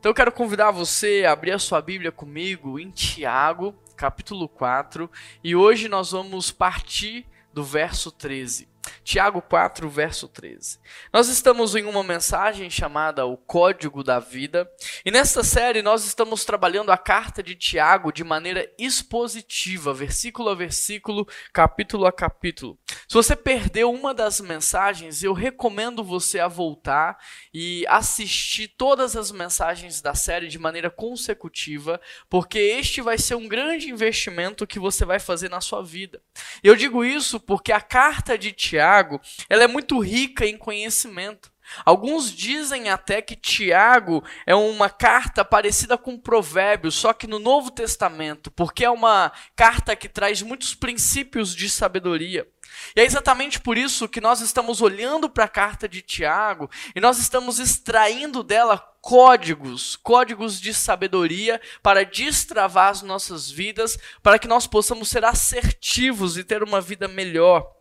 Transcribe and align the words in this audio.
Então 0.00 0.10
eu 0.10 0.14
quero 0.14 0.30
convidar 0.30 0.70
você 0.70 1.24
a 1.26 1.32
abrir 1.32 1.50
a 1.50 1.58
sua 1.58 1.82
Bíblia 1.82 2.12
comigo 2.12 2.78
em 2.78 2.88
Tiago, 2.88 3.74
capítulo 3.96 4.48
4, 4.48 5.10
e 5.42 5.56
hoje 5.56 5.88
nós 5.88 6.12
vamos 6.12 6.52
partir 6.52 7.26
do 7.52 7.64
verso 7.64 8.12
13. 8.12 8.68
Tiago 9.04 9.40
4, 9.42 9.88
verso 9.88 10.28
13. 10.28 10.78
Nós 11.12 11.28
estamos 11.28 11.74
em 11.74 11.84
uma 11.84 12.02
mensagem 12.02 12.68
chamada 12.70 13.26
O 13.26 13.36
Código 13.36 14.04
da 14.04 14.18
Vida, 14.18 14.70
e 15.04 15.10
nesta 15.10 15.42
série 15.42 15.82
nós 15.82 16.04
estamos 16.04 16.44
trabalhando 16.44 16.90
a 16.90 16.98
carta 16.98 17.42
de 17.42 17.54
Tiago 17.54 18.12
de 18.12 18.24
maneira 18.24 18.70
expositiva, 18.78 19.94
versículo 19.94 20.50
a 20.50 20.54
versículo, 20.54 21.26
capítulo 21.52 22.06
a 22.06 22.12
capítulo. 22.12 22.78
Se 23.08 23.14
você 23.14 23.34
perdeu 23.34 23.90
uma 23.90 24.12
das 24.12 24.40
mensagens, 24.40 25.22
eu 25.22 25.32
recomendo 25.32 26.04
você 26.04 26.40
a 26.40 26.48
voltar 26.48 27.18
e 27.54 27.86
assistir 27.88 28.68
todas 28.68 29.16
as 29.16 29.32
mensagens 29.32 30.00
da 30.00 30.14
série 30.14 30.48
de 30.48 30.58
maneira 30.58 30.90
consecutiva, 30.90 32.00
porque 32.28 32.58
este 32.58 33.00
vai 33.00 33.16
ser 33.16 33.34
um 33.34 33.48
grande 33.48 33.88
investimento 33.88 34.66
que 34.66 34.78
você 34.78 35.04
vai 35.04 35.18
fazer 35.18 35.48
na 35.48 35.60
sua 35.60 35.82
vida. 35.82 36.20
Eu 36.62 36.76
digo 36.76 37.04
isso 37.04 37.40
porque 37.40 37.72
a 37.72 37.80
carta 37.80 38.36
de 38.36 38.52
Tiago 38.52 38.77
Tiago, 38.78 39.20
ela 39.50 39.64
é 39.64 39.66
muito 39.66 39.98
rica 39.98 40.46
em 40.46 40.56
conhecimento. 40.56 41.50
Alguns 41.84 42.32
dizem 42.32 42.88
até 42.88 43.20
que 43.20 43.36
Tiago 43.36 44.24
é 44.46 44.54
uma 44.54 44.88
carta 44.88 45.44
parecida 45.44 45.98
com 45.98 46.16
Provérbios, 46.16 46.94
só 46.94 47.12
que 47.12 47.26
no 47.26 47.38
Novo 47.38 47.70
Testamento, 47.70 48.50
porque 48.52 48.84
é 48.84 48.90
uma 48.90 49.32
carta 49.54 49.94
que 49.94 50.08
traz 50.08 50.40
muitos 50.40 50.74
princípios 50.74 51.54
de 51.54 51.68
sabedoria. 51.68 52.46
E 52.94 53.00
é 53.00 53.04
exatamente 53.04 53.60
por 53.60 53.76
isso 53.76 54.08
que 54.08 54.20
nós 54.20 54.40
estamos 54.40 54.80
olhando 54.80 55.28
para 55.28 55.44
a 55.44 55.48
carta 55.48 55.88
de 55.88 56.00
Tiago 56.00 56.70
e 56.94 57.00
nós 57.00 57.18
estamos 57.18 57.58
extraindo 57.58 58.42
dela 58.42 58.78
códigos, 59.00 59.96
códigos 59.96 60.60
de 60.60 60.72
sabedoria 60.72 61.60
para 61.82 62.04
destravar 62.04 62.90
as 62.90 63.02
nossas 63.02 63.50
vidas, 63.50 63.98
para 64.22 64.38
que 64.38 64.48
nós 64.48 64.66
possamos 64.66 65.08
ser 65.08 65.24
assertivos 65.24 66.38
e 66.38 66.44
ter 66.44 66.62
uma 66.62 66.80
vida 66.80 67.08
melhor. 67.08 67.77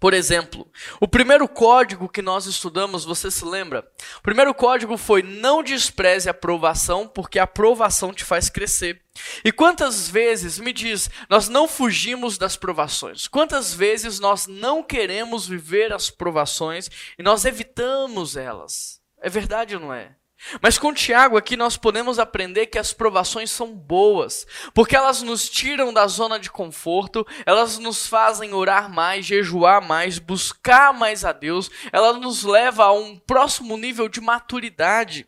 Por 0.00 0.14
exemplo, 0.14 0.66
o 0.98 1.06
primeiro 1.06 1.46
código 1.46 2.08
que 2.08 2.22
nós 2.22 2.46
estudamos, 2.46 3.04
você 3.04 3.30
se 3.30 3.44
lembra? 3.44 3.86
O 4.18 4.22
primeiro 4.22 4.54
código 4.54 4.96
foi 4.96 5.22
não 5.22 5.62
despreze 5.62 6.26
a 6.26 6.30
aprovação, 6.30 7.06
porque 7.06 7.38
a 7.38 7.42
aprovação 7.42 8.10
te 8.10 8.24
faz 8.24 8.48
crescer. 8.48 9.02
E 9.44 9.52
quantas 9.52 10.08
vezes, 10.08 10.58
me 10.58 10.72
diz, 10.72 11.10
nós 11.28 11.50
não 11.50 11.68
fugimos 11.68 12.38
das 12.38 12.56
provações? 12.56 13.28
Quantas 13.28 13.74
vezes 13.74 14.18
nós 14.18 14.46
não 14.46 14.82
queremos 14.82 15.46
viver 15.46 15.92
as 15.92 16.08
provações 16.08 16.90
e 17.18 17.22
nós 17.22 17.44
evitamos 17.44 18.36
elas? 18.36 19.02
É 19.20 19.28
verdade 19.28 19.74
ou 19.74 19.82
não 19.82 19.92
é? 19.92 20.16
Mas 20.62 20.78
com 20.78 20.92
Tiago 20.92 21.36
aqui 21.36 21.56
nós 21.56 21.76
podemos 21.76 22.18
aprender 22.18 22.66
que 22.66 22.78
as 22.78 22.92
provações 22.92 23.50
são 23.50 23.74
boas, 23.74 24.46
porque 24.74 24.96
elas 24.96 25.22
nos 25.22 25.48
tiram 25.48 25.92
da 25.92 26.06
zona 26.06 26.38
de 26.38 26.50
conforto, 26.50 27.26
elas 27.44 27.78
nos 27.78 28.06
fazem 28.06 28.54
orar 28.54 28.90
mais, 28.90 29.26
jejuar 29.26 29.82
mais, 29.82 30.18
buscar 30.18 30.92
mais 30.92 31.24
a 31.24 31.32
Deus, 31.32 31.70
ela 31.92 32.12
nos 32.14 32.42
leva 32.42 32.84
a 32.84 32.92
um 32.92 33.18
próximo 33.18 33.76
nível 33.76 34.08
de 34.08 34.20
maturidade. 34.20 35.26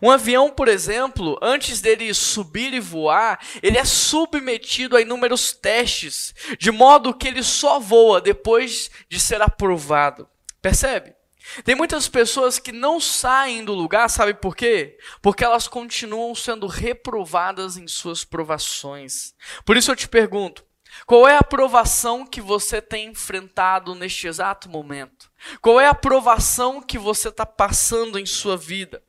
Um 0.00 0.10
avião, 0.10 0.50
por 0.50 0.68
exemplo, 0.68 1.38
antes 1.42 1.80
dele 1.80 2.12
subir 2.14 2.72
e 2.72 2.78
voar, 2.78 3.40
ele 3.62 3.78
é 3.78 3.84
submetido 3.84 4.96
a 4.96 5.00
inúmeros 5.00 5.52
testes, 5.52 6.34
de 6.58 6.70
modo 6.70 7.14
que 7.14 7.26
ele 7.26 7.42
só 7.42 7.80
voa 7.80 8.20
depois 8.20 8.90
de 9.08 9.18
ser 9.18 9.42
aprovado. 9.42 10.28
Percebe? 10.60 11.14
Tem 11.64 11.74
muitas 11.74 12.08
pessoas 12.08 12.58
que 12.58 12.72
não 12.72 13.00
saem 13.00 13.64
do 13.64 13.74
lugar, 13.74 14.08
sabe 14.08 14.34
por 14.34 14.56
quê? 14.56 14.98
Porque 15.20 15.44
elas 15.44 15.68
continuam 15.68 16.34
sendo 16.34 16.66
reprovadas 16.66 17.76
em 17.76 17.86
suas 17.86 18.24
provações. 18.24 19.34
Por 19.64 19.76
isso 19.76 19.90
eu 19.90 19.96
te 19.96 20.08
pergunto: 20.08 20.64
qual 21.06 21.26
é 21.26 21.36
a 21.36 21.42
provação 21.42 22.26
que 22.26 22.40
você 22.40 22.80
tem 22.80 23.08
enfrentado 23.08 23.94
neste 23.94 24.26
exato 24.26 24.68
momento? 24.68 25.30
Qual 25.60 25.80
é 25.80 25.86
a 25.86 25.94
provação 25.94 26.80
que 26.80 26.98
você 26.98 27.28
está 27.28 27.46
passando 27.46 28.18
em 28.18 28.26
sua 28.26 28.56
vida? 28.56 29.02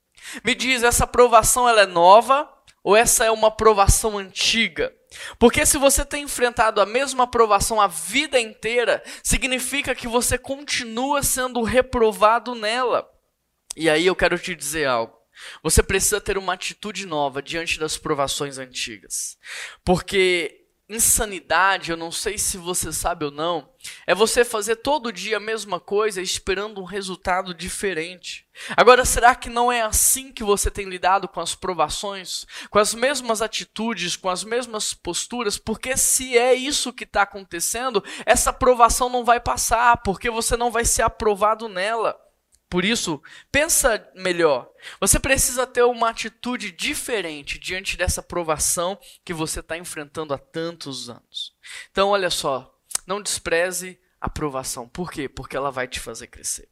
Me 0.43 0.55
diz, 0.55 0.83
essa 0.83 1.05
provação 1.05 1.67
ela 1.67 1.81
é 1.81 1.85
nova 1.85 2.49
ou 2.83 2.95
essa 2.95 3.23
é 3.23 3.31
uma 3.31 3.49
provação 3.49 4.17
antiga? 4.17 4.93
Porque 5.37 5.65
se 5.65 5.77
você 5.77 6.03
tem 6.03 6.23
enfrentado 6.23 6.81
a 6.81 6.85
mesma 6.85 7.23
aprovação 7.23 7.79
a 7.79 7.87
vida 7.87 8.39
inteira, 8.39 9.03
significa 9.23 9.95
que 9.95 10.07
você 10.07 10.37
continua 10.37 11.23
sendo 11.23 11.61
reprovado 11.61 12.55
nela. 12.55 13.07
E 13.75 13.89
aí 13.89 14.05
eu 14.05 14.15
quero 14.15 14.37
te 14.37 14.55
dizer 14.55 14.85
algo. 14.85 15.17
Você 15.63 15.81
precisa 15.81 16.21
ter 16.21 16.37
uma 16.37 16.53
atitude 16.53 17.05
nova 17.05 17.41
diante 17.41 17.79
das 17.79 17.97
provações 17.97 18.57
antigas. 18.57 19.37
Porque 19.83 20.62
insanidade, 20.89 21.91
eu 21.91 21.97
não 21.97 22.11
sei 22.11 22.37
se 22.37 22.57
você 22.57 22.91
sabe 22.91 23.25
ou 23.25 23.31
não, 23.31 23.69
é 24.05 24.13
você 24.13 24.43
fazer 24.43 24.77
todo 24.77 25.13
dia 25.13 25.37
a 25.37 25.39
mesma 25.39 25.79
coisa 25.79 26.21
esperando 26.21 26.81
um 26.81 26.85
resultado 26.85 27.53
diferente. 27.53 28.45
Agora, 28.75 29.05
será 29.05 29.33
que 29.33 29.49
não 29.49 29.71
é 29.71 29.81
assim 29.81 30.31
que 30.31 30.43
você 30.43 30.69
tem 30.69 30.87
lidado 30.87 31.27
com 31.27 31.39
as 31.39 31.55
provações, 31.55 32.45
com 32.69 32.79
as 32.79 32.93
mesmas 32.93 33.41
atitudes, 33.41 34.15
com 34.15 34.29
as 34.29 34.43
mesmas 34.43 34.93
posturas? 34.93 35.57
Porque 35.57 35.97
se 35.97 36.37
é 36.37 36.53
isso 36.53 36.93
que 36.93 37.03
está 37.03 37.23
acontecendo, 37.23 38.03
essa 38.25 38.53
provação 38.53 39.09
não 39.09 39.25
vai 39.25 39.39
passar, 39.39 39.97
porque 40.03 40.29
você 40.29 40.55
não 40.55 40.69
vai 40.69 40.85
ser 40.85 41.01
aprovado 41.01 41.67
nela. 41.67 42.22
Por 42.73 42.83
isso, 42.83 43.21
pensa 43.51 44.03
melhor. 44.15 44.67
Você 44.99 45.19
precisa 45.19 45.67
ter 45.67 45.83
uma 45.83 46.09
atitude 46.09 46.71
diferente 46.71 47.59
diante 47.59 47.95
dessa 47.95 48.23
provação 48.23 48.97
que 49.23 49.31
você 49.31 49.59
está 49.59 49.77
enfrentando 49.77 50.33
há 50.33 50.39
tantos 50.39 51.07
anos. 51.07 51.55
Então, 51.91 52.09
olha 52.09 52.31
só, 52.31 52.75
não 53.05 53.21
despreze 53.21 53.99
a 54.19 54.27
provação. 54.27 54.89
Por 54.89 55.11
quê? 55.11 55.29
Porque 55.29 55.55
ela 55.55 55.69
vai 55.69 55.87
te 55.87 55.99
fazer 55.99 56.25
crescer. 56.25 56.67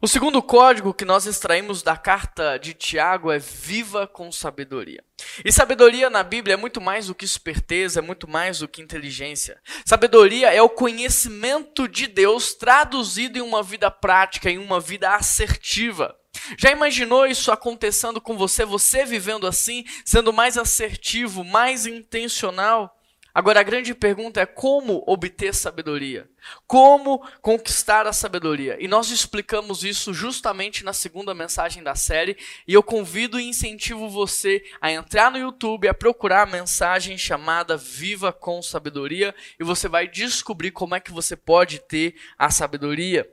O 0.00 0.08
segundo 0.08 0.42
código 0.42 0.92
que 0.92 1.04
nós 1.04 1.26
extraímos 1.26 1.82
da 1.82 1.96
carta 1.96 2.58
de 2.58 2.74
Tiago 2.74 3.30
é 3.30 3.38
viva 3.38 4.06
com 4.06 4.32
sabedoria. 4.32 5.02
E 5.44 5.52
sabedoria 5.52 6.10
na 6.10 6.22
Bíblia 6.22 6.54
é 6.54 6.56
muito 6.56 6.80
mais 6.80 7.06
do 7.06 7.14
que 7.14 7.24
esperteza, 7.24 8.00
é 8.00 8.02
muito 8.02 8.28
mais 8.28 8.58
do 8.58 8.68
que 8.68 8.82
inteligência. 8.82 9.60
Sabedoria 9.84 10.52
é 10.52 10.60
o 10.60 10.68
conhecimento 10.68 11.86
de 11.86 12.06
Deus 12.06 12.54
traduzido 12.54 13.38
em 13.38 13.42
uma 13.42 13.62
vida 13.62 13.90
prática, 13.90 14.50
em 14.50 14.58
uma 14.58 14.80
vida 14.80 15.14
assertiva. 15.14 16.16
Já 16.58 16.70
imaginou 16.70 17.26
isso 17.26 17.52
acontecendo 17.52 18.20
com 18.20 18.36
você, 18.36 18.64
você 18.64 19.04
vivendo 19.04 19.46
assim, 19.46 19.84
sendo 20.04 20.32
mais 20.32 20.58
assertivo, 20.58 21.44
mais 21.44 21.86
intencional? 21.86 22.98
Agora 23.34 23.60
a 23.60 23.62
grande 23.62 23.94
pergunta 23.94 24.40
é 24.40 24.46
como 24.46 25.02
obter 25.06 25.54
sabedoria? 25.54 26.28
Como 26.66 27.26
conquistar 27.40 28.06
a 28.06 28.12
sabedoria? 28.12 28.76
E 28.78 28.86
nós 28.86 29.10
explicamos 29.10 29.84
isso 29.84 30.12
justamente 30.12 30.84
na 30.84 30.92
segunda 30.92 31.34
mensagem 31.34 31.82
da 31.82 31.94
série, 31.94 32.36
e 32.68 32.74
eu 32.74 32.82
convido 32.82 33.40
e 33.40 33.48
incentivo 33.48 34.08
você 34.08 34.62
a 34.80 34.92
entrar 34.92 35.30
no 35.30 35.38
YouTube, 35.38 35.88
a 35.88 35.94
procurar 35.94 36.42
a 36.42 36.50
mensagem 36.50 37.16
chamada 37.16 37.76
Viva 37.76 38.32
com 38.32 38.60
Sabedoria, 38.60 39.34
e 39.58 39.64
você 39.64 39.88
vai 39.88 40.06
descobrir 40.06 40.70
como 40.70 40.94
é 40.94 41.00
que 41.00 41.10
você 41.10 41.34
pode 41.34 41.78
ter 41.78 42.14
a 42.38 42.50
sabedoria. 42.50 43.26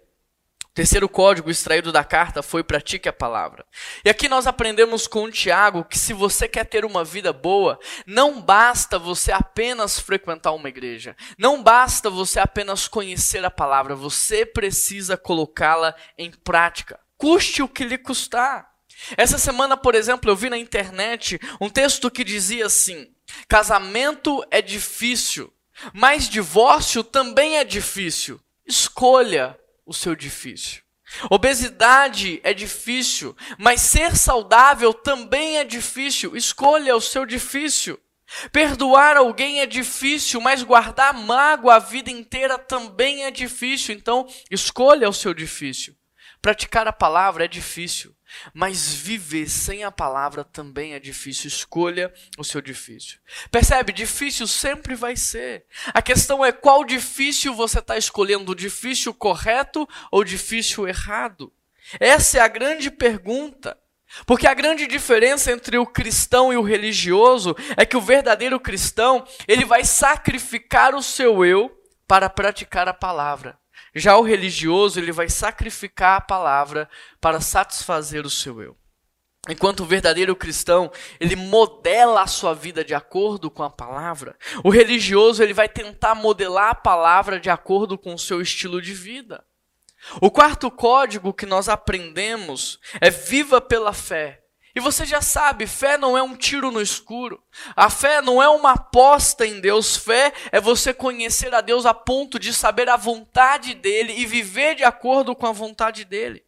Terceiro 0.74 1.10
código 1.10 1.50
extraído 1.50 1.92
da 1.92 2.04
carta 2.04 2.44
foi 2.44 2.64
pratique 2.64 3.10
a 3.10 3.14
palavra. 3.14 3.66
E 4.06 4.10
aqui 4.10 4.30
nós 4.30 4.48
aprendemos 4.48 5.08
com 5.08 5.24
o 5.24 5.32
Tiago 5.32 5.84
que 5.84 5.98
se 5.98 6.14
você 6.14 6.48
quer 6.48 6.64
ter 6.64 6.86
uma 6.86 7.04
vida 7.04 7.34
boa, 7.34 7.80
não 8.06 8.40
basta 8.40 9.00
você 9.00 9.32
apenas 9.32 10.00
frequentar 10.00 10.52
uma 10.52 10.70
igreja, 10.70 11.16
não 11.38 11.62
basta 11.62 12.10
você 12.10 12.40
apenas 12.40 12.88
conhecer 12.88 13.44
a 13.44 13.52
palavra, 13.52 13.96
você 13.96 14.46
precisa 14.46 15.18
colocá-la 15.18 15.96
em 16.18 16.32
prática. 16.32 17.00
Custe 17.18 17.62
o 17.62 17.68
que 17.68 17.84
lhe 17.84 17.98
custar. 17.98 18.70
Essa 19.18 19.38
semana, 19.38 19.76
por 19.76 19.96
exemplo, 19.96 20.30
eu 20.30 20.36
vi 20.36 20.50
na 20.50 20.58
internet 20.58 21.40
um 21.60 21.70
texto 21.70 22.12
que 22.12 22.24
dizia 22.24 22.68
assim: 22.68 23.14
casamento 23.48 24.46
é 24.52 24.62
difícil, 24.62 25.52
mas 25.94 26.30
divórcio 26.30 27.04
também 27.04 27.58
é 27.58 27.64
difícil. 27.64 28.40
Escolha 28.66 29.59
o 29.90 29.94
seu 29.94 30.16
difícil. 30.16 30.84
Obesidade 31.32 32.40
é 32.44 32.54
difícil, 32.54 33.36
mas 33.58 33.82
ser 33.82 34.16
saudável 34.16 34.94
também 34.94 35.58
é 35.58 35.64
difícil. 35.64 36.38
Escolha 36.38 36.96
o 36.96 37.02
seu 37.02 37.26
difícil. 37.26 38.00
Perdoar 38.52 39.18
alguém 39.18 39.62
é 39.62 39.66
difícil, 39.66 40.40
mas 40.40 40.62
guardar 40.62 41.12
mágoa 41.12 41.78
a 41.78 41.80
vida 41.80 42.12
inteira 42.12 42.60
também 42.60 43.26
é 43.26 43.32
difícil. 43.32 43.96
Então, 43.96 44.28
escolha 44.52 45.10
o 45.10 45.14
seu 45.14 45.34
difícil. 45.34 45.96
Praticar 46.42 46.88
a 46.88 46.94
palavra 46.94 47.46
é 47.46 47.48
difícil, 47.48 48.16
mas 48.54 48.94
viver 48.94 49.50
sem 49.50 49.84
a 49.84 49.92
palavra 49.92 50.44
também 50.44 50.94
é 50.94 51.00
difícil. 51.00 51.48
Escolha 51.48 52.14
o 52.38 52.44
seu 52.44 52.62
difícil. 52.62 53.20
Percebe? 53.52 53.92
Difícil 53.92 54.48
sempre 54.48 54.96
vai 54.96 55.16
ser. 55.16 55.66
A 55.94 56.02
questão 56.02 56.44
é 56.44 56.52
qual 56.52 56.86
difícil 56.86 57.54
você 57.54 57.80
está 57.80 57.98
escolhendo: 57.98 58.52
o 58.52 58.56
difícil 58.56 59.14
correto 59.14 59.88
ou 60.12 60.24
difícil 60.24 60.88
errado? 60.88 61.52
Essa 62.00 62.38
é 62.38 62.42
a 62.42 62.48
grande 62.48 62.90
pergunta. 62.90 63.78
Porque 64.26 64.48
a 64.48 64.54
grande 64.54 64.88
diferença 64.88 65.52
entre 65.52 65.78
o 65.78 65.86
cristão 65.86 66.52
e 66.52 66.58
o 66.58 66.64
religioso 66.64 67.56
é 67.78 67.86
que 67.86 67.96
o 67.96 68.02
verdadeiro 68.02 68.60
cristão, 68.60 69.24
ele 69.48 69.66
vai 69.66 69.84
sacrificar 69.84 70.96
o 70.96 71.04
seu 71.04 71.46
eu 71.46 71.72
para 72.08 72.28
praticar 72.28 72.88
a 72.88 72.94
palavra. 72.94 73.59
Já 73.96 74.18
o 74.18 74.24
religioso, 74.24 75.00
ele 75.00 75.12
vai 75.12 75.30
sacrificar 75.30 76.18
a 76.18 76.22
palavra 76.22 76.90
para 77.20 77.42
satisfazer 77.42 78.26
o 78.26 78.30
seu 78.30 78.62
eu. 78.62 78.78
Enquanto 79.48 79.82
o 79.82 79.86
verdadeiro 79.86 80.36
cristão, 80.36 80.92
ele 81.20 81.36
modela 81.36 82.22
a 82.22 82.28
sua 82.28 82.54
vida 82.54 82.84
de 82.84 82.94
acordo 82.94 83.50
com 83.50 83.64
a 83.64 83.70
palavra, 83.70 84.38
o 84.64 84.70
religioso 84.70 85.42
ele 85.42 85.54
vai 85.54 85.70
tentar 85.70 86.14
modelar 86.14 86.72
a 86.72 86.76
palavra 86.76 87.40
de 87.40 87.50
acordo 87.50 87.98
com 87.98 88.14
o 88.14 88.20
seu 88.20 88.42
estilo 88.42 88.82
de 88.82 88.94
vida. 88.94 89.44
O 90.22 90.30
quarto 90.30 90.70
código 90.70 91.34
que 91.34 91.46
nós 91.46 91.68
aprendemos 91.68 92.80
é 93.02 93.10
viva 93.10 93.60
pela 93.60 93.94
fé. 93.94 94.39
E 94.80 94.82
você 94.82 95.06
já 95.06 95.22
sabe, 95.22 95.68
fé 95.68 95.98
não 95.98 96.18
é 96.18 96.24
um 96.24 96.38
tiro 96.38 96.72
no 96.72 96.82
escuro. 96.82 97.44
A 97.76 97.90
fé 97.90 98.22
não 98.22 98.42
é 98.42 98.48
uma 98.48 98.72
aposta 98.72 99.46
em 99.46 99.60
Deus. 99.60 99.98
Fé 99.98 100.32
é 100.54 100.62
você 100.62 100.94
conhecer 100.94 101.54
a 101.54 101.60
Deus 101.60 101.86
a 101.86 101.94
ponto 101.94 102.40
de 102.40 102.54
saber 102.54 102.88
a 102.88 102.96
vontade 102.96 103.74
dele 103.74 104.14
e 104.16 104.26
viver 104.26 104.76
de 104.76 104.86
acordo 104.86 105.36
com 105.36 105.46
a 105.46 105.52
vontade 105.52 106.06
dele. 106.06 106.42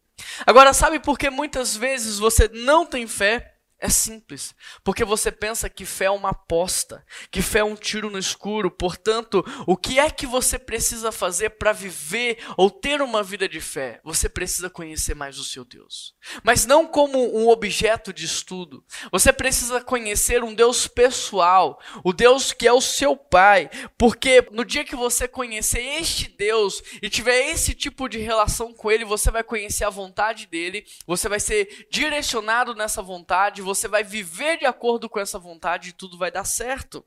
Agora, 0.46 0.72
sabe 0.72 0.98
por 0.98 1.18
que 1.18 1.28
muitas 1.28 1.76
vezes 1.76 2.18
você 2.18 2.48
não 2.54 2.86
tem 2.86 3.06
fé? 3.06 3.51
É 3.84 3.88
simples, 3.88 4.54
porque 4.84 5.04
você 5.04 5.32
pensa 5.32 5.68
que 5.68 5.84
fé 5.84 6.04
é 6.04 6.10
uma 6.10 6.28
aposta, 6.28 7.04
que 7.32 7.42
fé 7.42 7.58
é 7.58 7.64
um 7.64 7.74
tiro 7.74 8.08
no 8.08 8.16
escuro. 8.16 8.70
Portanto, 8.70 9.44
o 9.66 9.76
que 9.76 9.98
é 9.98 10.08
que 10.08 10.24
você 10.24 10.56
precisa 10.56 11.10
fazer 11.10 11.50
para 11.50 11.72
viver 11.72 12.38
ou 12.56 12.70
ter 12.70 13.02
uma 13.02 13.24
vida 13.24 13.48
de 13.48 13.60
fé? 13.60 14.00
Você 14.04 14.28
precisa 14.28 14.70
conhecer 14.70 15.16
mais 15.16 15.36
o 15.36 15.42
seu 15.42 15.64
Deus. 15.64 16.14
Mas 16.44 16.64
não 16.64 16.86
como 16.86 17.36
um 17.36 17.48
objeto 17.48 18.12
de 18.12 18.24
estudo. 18.24 18.84
Você 19.10 19.32
precisa 19.32 19.80
conhecer 19.80 20.44
um 20.44 20.54
Deus 20.54 20.86
pessoal, 20.86 21.82
o 22.04 22.12
Deus 22.12 22.52
que 22.52 22.68
é 22.68 22.72
o 22.72 22.80
seu 22.80 23.16
Pai. 23.16 23.68
Porque 23.98 24.46
no 24.52 24.64
dia 24.64 24.84
que 24.84 24.94
você 24.94 25.26
conhecer 25.26 25.80
este 25.80 26.28
Deus 26.28 26.80
e 27.02 27.10
tiver 27.10 27.50
esse 27.50 27.74
tipo 27.74 28.08
de 28.08 28.18
relação 28.18 28.72
com 28.72 28.92
Ele, 28.92 29.04
você 29.04 29.28
vai 29.28 29.42
conhecer 29.42 29.82
a 29.82 29.90
vontade 29.90 30.46
dele, 30.46 30.86
você 31.04 31.28
vai 31.28 31.40
ser 31.40 31.88
direcionado 31.90 32.76
nessa 32.76 33.02
vontade 33.02 33.60
você 33.74 33.88
vai 33.88 34.04
viver 34.04 34.58
de 34.58 34.66
acordo 34.66 35.08
com 35.08 35.20
essa 35.20 35.38
vontade 35.38 35.90
e 35.90 35.92
tudo 35.92 36.18
vai 36.18 36.30
dar 36.30 36.44
certo. 36.44 37.04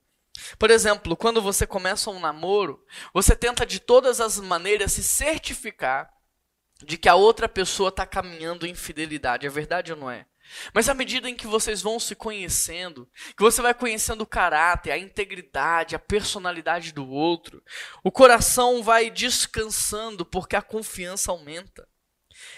Por 0.60 0.70
exemplo, 0.70 1.16
quando 1.16 1.42
você 1.42 1.66
começa 1.66 2.10
um 2.10 2.20
namoro, 2.20 2.84
você 3.14 3.36
tenta 3.36 3.66
de 3.66 3.80
todas 3.80 4.20
as 4.20 4.40
maneiras 4.40 4.94
se 4.94 5.04
certificar 5.04 6.12
de 6.84 6.98
que 6.98 7.08
a 7.08 7.16
outra 7.16 7.48
pessoa 7.48 7.90
está 7.90 8.06
caminhando 8.06 8.68
em 8.68 8.76
fidelidade. 8.76 9.48
É 9.48 9.50
verdade 9.50 9.94
ou 9.94 9.98
não 9.98 10.12
é? 10.12 10.26
Mas 10.74 10.90
à 10.90 10.94
medida 10.94 11.30
em 11.30 11.36
que 11.36 11.48
vocês 11.48 11.82
vão 11.82 12.00
se 12.00 12.16
conhecendo, 12.16 13.10
que 13.36 13.42
você 13.42 13.62
vai 13.62 13.74
conhecendo 13.74 14.22
o 14.22 14.28
caráter, 14.28 14.92
a 14.92 14.98
integridade, 14.98 15.96
a 15.96 16.00
personalidade 16.00 16.92
do 16.92 17.08
outro, 17.10 17.64
o 18.04 18.12
coração 18.12 18.84
vai 18.84 19.10
descansando 19.10 20.26
porque 20.26 20.56
a 20.56 20.62
confiança 20.62 21.32
aumenta. 21.32 21.88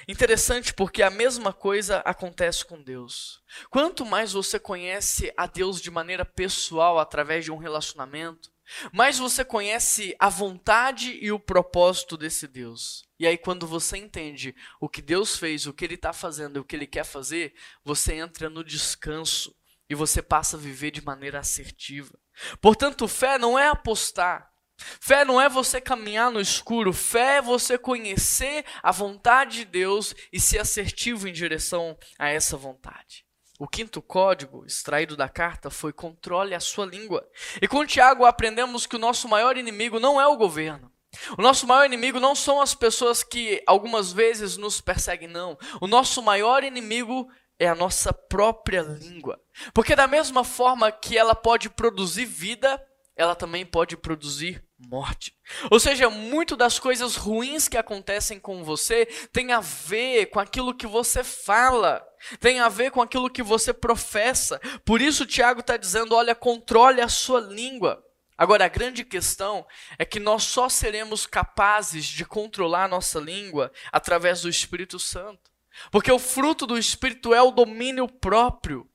Interessante 0.07 0.74
porque 0.74 1.04
a 1.04 1.09
mesma 1.09 1.51
coisa 1.51 1.98
acontece 2.06 2.63
com 2.63 2.81
Deus. 2.81 3.42
Quanto 3.69 4.06
mais 4.06 4.31
você 4.31 4.57
conhece 4.57 5.33
a 5.36 5.45
Deus 5.45 5.81
de 5.81 5.92
maneira 5.92 6.24
pessoal 6.24 6.98
através 6.98 7.44
de 7.44 7.51
um 7.51 7.57
relacionamento, 7.57 8.50
mais 8.94 9.18
você 9.18 9.44
conhece 9.44 10.15
a 10.18 10.30
vontade 10.30 11.18
e 11.21 11.31
o 11.31 11.39
propósito 11.39 12.15
desse 12.18 12.48
Deus. 12.48 13.06
E 13.19 13.27
aí, 13.27 13.38
quando 13.38 13.68
você 13.68 13.98
entende 13.98 14.56
o 14.80 14.88
que 14.88 15.01
Deus 15.01 15.36
fez, 15.36 15.65
o 15.65 15.74
que 15.74 15.83
Ele 15.83 15.95
está 15.95 16.13
fazendo 16.13 16.57
o 16.57 16.63
que 16.63 16.75
Ele 16.75 16.88
quer 16.88 17.03
fazer, 17.03 17.53
você 17.83 18.13
entra 18.13 18.50
no 18.50 18.63
descanso 18.63 19.56
e 19.89 19.95
você 19.95 20.21
passa 20.21 20.57
a 20.57 20.60
viver 20.60 20.92
de 20.92 21.01
maneira 21.01 21.39
assertiva. 21.39 22.18
Portanto, 22.62 23.07
fé 23.07 23.38
não 23.38 23.57
é 23.57 23.68
apostar, 23.68 24.51
Fé 24.77 25.25
não 25.25 25.41
é 25.41 25.50
você 25.50 25.81
caminhar 25.81 26.31
no 26.31 26.39
escuro, 26.39 26.94
fé 26.94 27.38
é 27.38 27.41
você 27.41 27.77
conhecer 27.77 28.63
a 28.83 28.91
vontade 28.91 29.57
de 29.57 29.65
Deus 29.65 30.15
e 30.31 30.39
ser 30.39 30.59
assertivo 30.59 31.27
em 31.27 31.33
direção 31.33 31.97
a 32.18 32.29
essa 32.29 32.56
vontade. 32.56 33.25
O 33.59 33.68
quinto 33.68 34.01
código 34.03 34.63
extraído 34.65 35.18
da 35.18 35.27
carta 35.27 35.71
foi 35.71 35.91
controle 35.91 36.53
a 36.53 36.59
sua 36.59 36.85
língua. 36.85 37.27
E 37.59 37.68
com 37.68 37.85
Tiago 37.85 38.24
aprendemos 38.24 38.85
que 38.85 38.95
o 38.95 39.00
nosso 39.00 39.27
maior 39.27 39.57
inimigo 39.57 40.00
não 40.00 40.21
é 40.21 40.27
o 40.27 40.38
governo. 40.38 40.91
O 41.38 41.41
nosso 41.41 41.65
maior 41.65 41.85
inimigo 41.85 42.19
não 42.19 42.35
são 42.35 42.62
as 42.62 42.75
pessoas 42.75 43.24
que 43.24 43.63
algumas 43.65 44.12
vezes 44.12 44.57
nos 44.57 44.79
perseguem, 44.79 45.27
não. 45.27 45.57
O 45.81 45.88
nosso 45.88 46.21
maior 46.21 46.63
inimigo 46.63 47.27
é 47.57 47.68
a 47.68 47.74
nossa 47.74 48.13
própria 48.13 48.81
língua. 48.81 49.41
Porque 49.74 49.95
da 49.95 50.06
mesma 50.07 50.44
forma 50.44 50.91
que 50.91 51.18
ela 51.18 51.33
pode 51.33 51.69
produzir 51.69 52.25
vida, 52.25 52.79
ela 53.17 53.35
também 53.35 53.65
pode 53.65 53.97
produzir 53.97 54.63
morte. 54.77 55.33
Ou 55.71 55.79
seja, 55.79 56.07
muito 56.07 56.55
das 56.55 56.77
coisas 56.77 57.15
ruins 57.15 57.67
que 57.67 57.77
acontecem 57.77 58.39
com 58.39 58.63
você 58.63 59.07
tem 59.33 59.51
a 59.51 59.59
ver 59.59 60.27
com 60.27 60.39
aquilo 60.39 60.73
que 60.73 60.85
você 60.85 61.23
fala, 61.23 62.05
tem 62.39 62.59
a 62.59 62.69
ver 62.69 62.91
com 62.91 63.01
aquilo 63.01 63.29
que 63.29 63.41
você 63.41 63.73
professa. 63.73 64.59
Por 64.85 65.01
isso, 65.01 65.25
Tiago 65.25 65.61
está 65.61 65.75
dizendo: 65.75 66.15
olha, 66.15 66.35
controle 66.35 67.01
a 67.01 67.09
sua 67.09 67.39
língua. 67.39 68.03
Agora, 68.37 68.65
a 68.65 68.69
grande 68.69 69.03
questão 69.03 69.65
é 69.97 70.05
que 70.05 70.19
nós 70.19 70.43
só 70.43 70.69
seremos 70.69 71.25
capazes 71.25 72.05
de 72.05 72.23
controlar 72.23 72.87
nossa 72.87 73.19
língua 73.19 73.71
através 73.91 74.43
do 74.43 74.49
Espírito 74.49 74.99
Santo. 74.99 75.49
Porque 75.91 76.11
o 76.11 76.19
fruto 76.19 76.67
do 76.67 76.77
Espírito 76.77 77.33
é 77.33 77.41
o 77.41 77.49
domínio 77.49 78.07
próprio. 78.07 78.87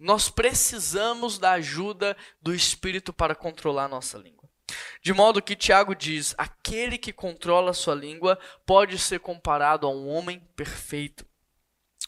Nós 0.00 0.30
precisamos 0.30 1.38
da 1.38 1.52
ajuda 1.52 2.16
do 2.40 2.54
Espírito 2.54 3.12
para 3.12 3.34
controlar 3.34 3.86
nossa 3.86 4.16
língua. 4.16 4.48
De 5.02 5.12
modo 5.12 5.42
que 5.42 5.54
Tiago 5.54 5.94
diz: 5.94 6.34
aquele 6.38 6.96
que 6.96 7.12
controla 7.12 7.72
a 7.72 7.74
sua 7.74 7.94
língua 7.94 8.38
pode 8.64 8.98
ser 8.98 9.20
comparado 9.20 9.86
a 9.86 9.90
um 9.90 10.08
homem 10.08 10.40
perfeito. 10.56 11.26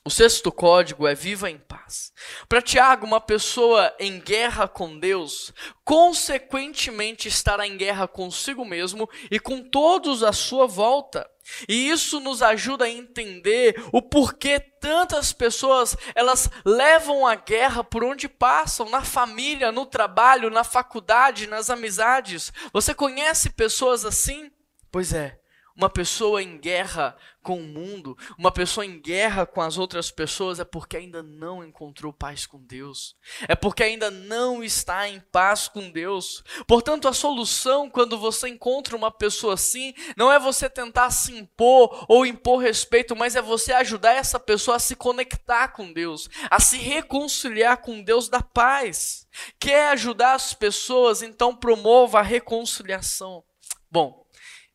O 0.04 0.10
sexto 0.10 0.50
código 0.50 1.06
é 1.06 1.14
viva 1.14 1.50
em 1.50 1.58
paz. 1.58 2.12
Para 2.48 2.62
Tiago, 2.62 3.06
uma 3.06 3.20
pessoa 3.20 3.94
em 4.00 4.18
guerra 4.18 4.66
com 4.66 4.98
Deus, 4.98 5.52
consequentemente 5.84 7.28
estará 7.28 7.66
em 7.66 7.76
guerra 7.76 8.08
consigo 8.08 8.64
mesmo 8.64 9.08
e 9.30 9.38
com 9.38 9.62
todos 9.62 10.22
à 10.22 10.32
sua 10.32 10.66
volta. 10.66 11.30
E 11.68 11.88
isso 11.88 12.20
nos 12.20 12.42
ajuda 12.42 12.84
a 12.84 12.90
entender 12.90 13.82
o 13.92 14.00
porquê 14.00 14.60
tantas 14.60 15.32
pessoas 15.32 15.96
elas 16.14 16.50
levam 16.64 17.26
a 17.26 17.34
guerra 17.34 17.82
por 17.84 18.04
onde 18.04 18.28
passam, 18.28 18.88
na 18.88 19.02
família, 19.02 19.72
no 19.72 19.86
trabalho, 19.86 20.50
na 20.50 20.64
faculdade, 20.64 21.46
nas 21.46 21.70
amizades. 21.70 22.52
Você 22.72 22.94
conhece 22.94 23.50
pessoas 23.50 24.04
assim? 24.04 24.50
Pois 24.90 25.12
é, 25.12 25.38
uma 25.76 25.88
pessoa 25.88 26.42
em 26.42 26.58
guerra 26.58 27.16
com 27.42 27.58
o 27.58 27.62
mundo, 27.62 28.16
uma 28.38 28.52
pessoa 28.52 28.86
em 28.86 29.00
guerra 29.00 29.44
com 29.44 29.60
as 29.60 29.76
outras 29.76 30.10
pessoas, 30.10 30.60
é 30.60 30.64
porque 30.64 30.96
ainda 30.96 31.22
não 31.22 31.64
encontrou 31.64 32.12
paz 32.12 32.46
com 32.46 32.58
Deus, 32.58 33.16
é 33.48 33.56
porque 33.56 33.82
ainda 33.82 34.10
não 34.10 34.62
está 34.62 35.08
em 35.08 35.18
paz 35.32 35.66
com 35.66 35.90
Deus. 35.90 36.44
Portanto, 36.68 37.08
a 37.08 37.12
solução 37.12 37.90
quando 37.90 38.16
você 38.16 38.48
encontra 38.48 38.96
uma 38.96 39.10
pessoa 39.10 39.54
assim, 39.54 39.92
não 40.16 40.30
é 40.30 40.38
você 40.38 40.70
tentar 40.70 41.10
se 41.10 41.36
impor 41.36 42.04
ou 42.08 42.24
impor 42.24 42.60
respeito, 42.60 43.16
mas 43.16 43.34
é 43.34 43.42
você 43.42 43.72
ajudar 43.72 44.12
essa 44.12 44.38
pessoa 44.38 44.76
a 44.76 44.80
se 44.80 44.94
conectar 44.94 45.68
com 45.68 45.92
Deus, 45.92 46.28
a 46.48 46.60
se 46.60 46.76
reconciliar 46.76 47.78
com 47.78 48.02
Deus 48.02 48.28
da 48.28 48.40
paz. 48.40 49.26
Quer 49.58 49.88
ajudar 49.88 50.34
as 50.34 50.54
pessoas, 50.54 51.22
então 51.22 51.56
promova 51.56 52.20
a 52.20 52.22
reconciliação. 52.22 53.42
Bom, 53.90 54.21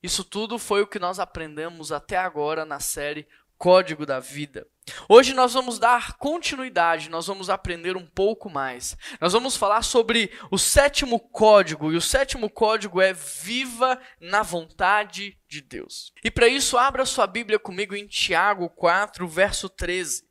isso 0.01 0.23
tudo 0.23 0.59
foi 0.59 0.81
o 0.81 0.87
que 0.87 0.99
nós 0.99 1.19
aprendemos 1.19 1.91
até 1.91 2.17
agora 2.17 2.65
na 2.65 2.79
série 2.79 3.27
Código 3.57 4.05
da 4.05 4.19
Vida. 4.19 4.67
Hoje 5.09 5.33
nós 5.33 5.53
vamos 5.53 5.79
dar 5.79 6.13
continuidade, 6.17 7.09
nós 7.09 7.27
vamos 7.27 7.49
aprender 7.49 7.97
um 7.97 8.05
pouco 8.05 8.49
mais. 8.49 8.95
Nós 9.19 9.33
vamos 9.33 9.57
falar 9.57 9.81
sobre 9.81 10.31
o 10.51 10.57
sétimo 10.57 11.19
código, 11.19 11.91
e 11.91 11.97
o 11.97 12.01
sétimo 12.01 12.49
código 12.49 13.01
é 13.01 13.13
viva 13.13 13.99
na 14.21 14.43
vontade 14.43 15.37
de 15.47 15.61
Deus. 15.61 16.13
E 16.23 16.29
para 16.29 16.47
isso, 16.47 16.77
abra 16.77 17.05
sua 17.05 17.27
Bíblia 17.27 17.59
comigo 17.59 17.95
em 17.95 18.07
Tiago 18.07 18.69
4, 18.69 19.27
verso 19.27 19.67
13. 19.67 20.27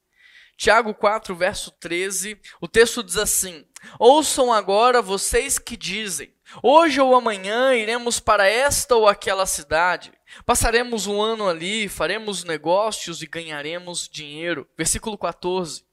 Tiago 0.57 0.95
4, 0.95 1.35
verso 1.35 1.71
13, 1.73 2.41
o 2.61 2.67
texto 2.69 3.03
diz 3.03 3.19
assim: 3.19 3.67
Ouçam 3.99 4.51
agora 4.51 5.03
vocês 5.03 5.59
que 5.59 5.77
dizem: 5.77 6.33
Hoje 6.63 7.01
ou 7.01 7.15
amanhã 7.15 7.75
iremos 7.75 8.21
para 8.21 8.49
esta 8.49 8.95
ou 8.95 9.09
aquela 9.09 9.47
cidade. 9.47 10.13
Passaremos 10.45 11.07
um 11.07 11.21
ano 11.21 11.49
ali, 11.49 11.89
faremos 11.89 12.45
negócios 12.45 13.23
e 13.23 13.27
ganharemos 13.27 14.09
dinheiro. 14.09 14.69
Versículo 14.77 15.19
14. 15.19 15.85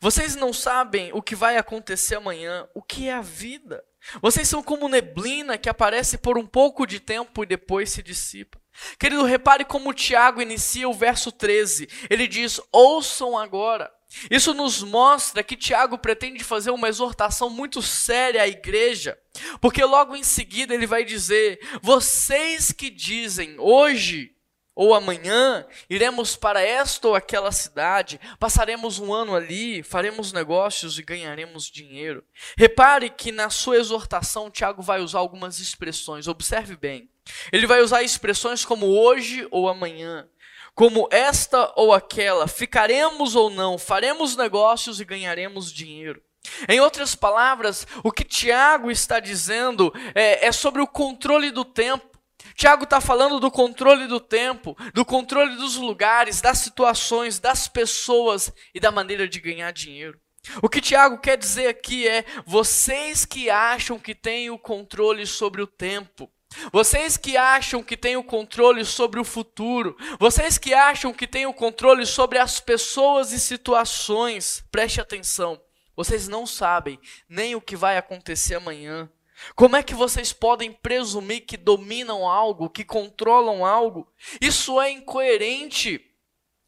Vocês 0.00 0.36
não 0.36 0.52
sabem 0.52 1.10
o 1.12 1.20
que 1.20 1.34
vai 1.34 1.56
acontecer 1.56 2.16
amanhã, 2.16 2.68
o 2.74 2.82
que 2.82 3.08
é 3.08 3.14
a 3.14 3.20
vida. 3.20 3.82
Vocês 4.22 4.48
são 4.48 4.62
como 4.62 4.88
neblina 4.88 5.58
que 5.58 5.68
aparece 5.68 6.16
por 6.16 6.38
um 6.38 6.46
pouco 6.46 6.86
de 6.86 7.00
tempo 7.00 7.42
e 7.42 7.46
depois 7.46 7.90
se 7.90 8.02
dissipa. 8.02 8.60
Querido, 8.98 9.24
repare 9.24 9.64
como 9.64 9.94
Tiago 9.94 10.40
inicia 10.40 10.88
o 10.88 10.94
verso 10.94 11.32
13. 11.32 11.88
Ele 12.08 12.28
diz: 12.28 12.60
Ouçam 12.70 13.36
agora. 13.36 13.90
Isso 14.30 14.54
nos 14.54 14.82
mostra 14.82 15.42
que 15.42 15.56
Tiago 15.56 15.98
pretende 15.98 16.44
fazer 16.44 16.70
uma 16.70 16.88
exortação 16.88 17.50
muito 17.50 17.82
séria 17.82 18.42
à 18.42 18.48
igreja, 18.48 19.18
porque 19.60 19.84
logo 19.84 20.16
em 20.16 20.22
seguida 20.22 20.74
ele 20.74 20.86
vai 20.86 21.04
dizer: 21.04 21.60
Vocês 21.82 22.72
que 22.72 22.90
dizem 22.90 23.56
hoje 23.58 24.32
ou 24.74 24.92
amanhã 24.92 25.66
iremos 25.88 26.36
para 26.36 26.60
esta 26.60 27.08
ou 27.08 27.14
aquela 27.14 27.50
cidade, 27.50 28.20
passaremos 28.38 28.98
um 28.98 29.12
ano 29.12 29.34
ali, 29.34 29.82
faremos 29.82 30.34
negócios 30.34 30.98
e 30.98 31.02
ganharemos 31.02 31.64
dinheiro. 31.64 32.22
Repare 32.58 33.08
que 33.08 33.32
na 33.32 33.48
sua 33.48 33.78
exortação 33.78 34.50
Tiago 34.50 34.82
vai 34.82 35.00
usar 35.00 35.18
algumas 35.18 35.58
expressões, 35.60 36.28
observe 36.28 36.76
bem. 36.76 37.08
Ele 37.50 37.66
vai 37.66 37.80
usar 37.80 38.02
expressões 38.02 38.64
como 38.64 38.86
hoje 38.86 39.48
ou 39.50 39.66
amanhã 39.68 40.28
como 40.76 41.08
esta 41.10 41.72
ou 41.74 41.94
aquela, 41.94 42.46
ficaremos 42.46 43.34
ou 43.34 43.48
não, 43.48 43.78
faremos 43.78 44.36
negócios 44.36 45.00
e 45.00 45.06
ganharemos 45.06 45.72
dinheiro. 45.72 46.22
Em 46.68 46.80
outras 46.80 47.14
palavras, 47.14 47.86
o 48.02 48.12
que 48.12 48.24
Tiago 48.24 48.90
está 48.90 49.20
dizendo 49.20 49.92
é, 50.14 50.46
é 50.46 50.52
sobre 50.52 50.80
o 50.82 50.86
controle 50.86 51.50
do 51.50 51.64
tempo. 51.64 52.16
Tiago 52.54 52.84
está 52.84 53.00
falando 53.00 53.38
do 53.38 53.50
controle 53.50 54.06
do 54.06 54.18
tempo, 54.18 54.76
do 54.94 55.04
controle 55.04 55.56
dos 55.56 55.76
lugares, 55.76 56.40
das 56.40 56.58
situações, 56.58 57.38
das 57.38 57.68
pessoas 57.68 58.52
e 58.74 58.80
da 58.80 58.90
maneira 58.90 59.28
de 59.28 59.40
ganhar 59.40 59.70
dinheiro. 59.72 60.18
O 60.62 60.68
que 60.68 60.80
Tiago 60.80 61.18
quer 61.18 61.36
dizer 61.36 61.68
aqui 61.68 62.06
é: 62.06 62.24
vocês 62.46 63.24
que 63.24 63.50
acham 63.50 63.98
que 63.98 64.14
têm 64.14 64.48
o 64.50 64.58
controle 64.58 65.26
sobre 65.26 65.60
o 65.60 65.66
tempo, 65.66 66.30
vocês 66.72 67.16
que 67.16 67.36
acham 67.36 67.82
que 67.82 67.96
têm 67.96 68.16
o 68.16 68.24
controle 68.24 68.84
sobre 68.84 69.20
o 69.20 69.24
futuro, 69.24 69.96
vocês 70.18 70.56
que 70.56 70.72
acham 70.72 71.12
que 71.12 71.26
têm 71.26 71.46
o 71.46 71.54
controle 71.54 72.06
sobre 72.06 72.38
as 72.38 72.60
pessoas 72.60 73.32
e 73.32 73.40
situações, 73.40 74.64
preste 74.70 75.00
atenção. 75.00 75.60
Vocês 75.96 76.28
não 76.28 76.46
sabem 76.46 77.00
nem 77.28 77.54
o 77.54 77.60
que 77.60 77.74
vai 77.74 77.96
acontecer 77.96 78.56
amanhã. 78.56 79.10
Como 79.54 79.76
é 79.76 79.82
que 79.82 79.94
vocês 79.94 80.32
podem 80.32 80.72
presumir 80.72 81.46
que 81.46 81.56
dominam 81.56 82.28
algo, 82.28 82.70
que 82.70 82.84
controlam 82.84 83.64
algo? 83.64 84.06
Isso 84.40 84.80
é 84.80 84.90
incoerente. 84.90 86.04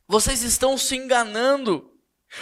Vocês 0.06 0.42
estão 0.42 0.76
se 0.78 0.97
enganando. 0.97 1.92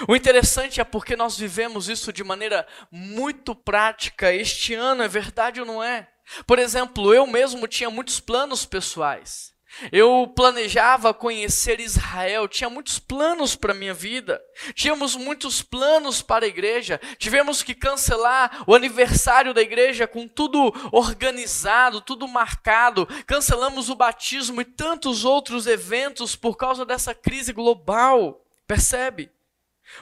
O 0.09 0.17
interessante 0.17 0.81
é 0.81 0.85
porque 0.85 1.17
nós 1.17 1.39
vivemos 1.39 1.89
isso 1.89 2.13
de 2.13 2.25
maneira 2.25 2.67
muito 2.91 3.55
prática. 3.55 4.33
Este 4.33 4.75
ano 4.75 5.03
é 5.03 5.09
verdade 5.09 5.61
ou 5.61 5.67
não 5.67 5.83
é? 5.83 6.09
Por 6.47 6.59
exemplo, 6.59 7.15
eu 7.15 7.27
mesmo 7.27 7.69
tinha 7.69 7.91
muitos 7.91 8.19
planos 8.19 8.65
pessoais. 8.65 9.56
Eu 9.93 10.33
planejava 10.35 11.13
conhecer 11.13 11.81
Israel, 11.81 12.49
tinha 12.49 12.71
muitos 12.71 12.99
planos 12.99 13.55
para 13.55 13.75
minha 13.75 13.93
vida. 13.93 14.43
Tínhamos 14.75 15.15
muitos 15.17 15.61
planos 15.61 16.23
para 16.23 16.45
a 16.45 16.49
igreja. 16.49 17.01
Tivemos 17.19 17.63
que 17.63 17.75
cancelar 17.75 18.65
o 18.67 18.75
aniversário 18.75 19.53
da 19.53 19.61
igreja 19.61 20.07
com 20.07 20.27
tudo 20.27 20.73
organizado, 20.93 22.01
tudo 22.01 22.27
marcado. 22.27 23.07
Cancelamos 23.27 23.91
o 23.91 23.95
batismo 23.97 24.61
e 24.61 24.65
tantos 24.65 25.25
outros 25.25 25.67
eventos 25.67 26.35
por 26.35 26.57
causa 26.57 26.85
dessa 26.85 27.15
crise 27.15 27.53
global. 27.53 28.43
Percebe? 28.67 29.31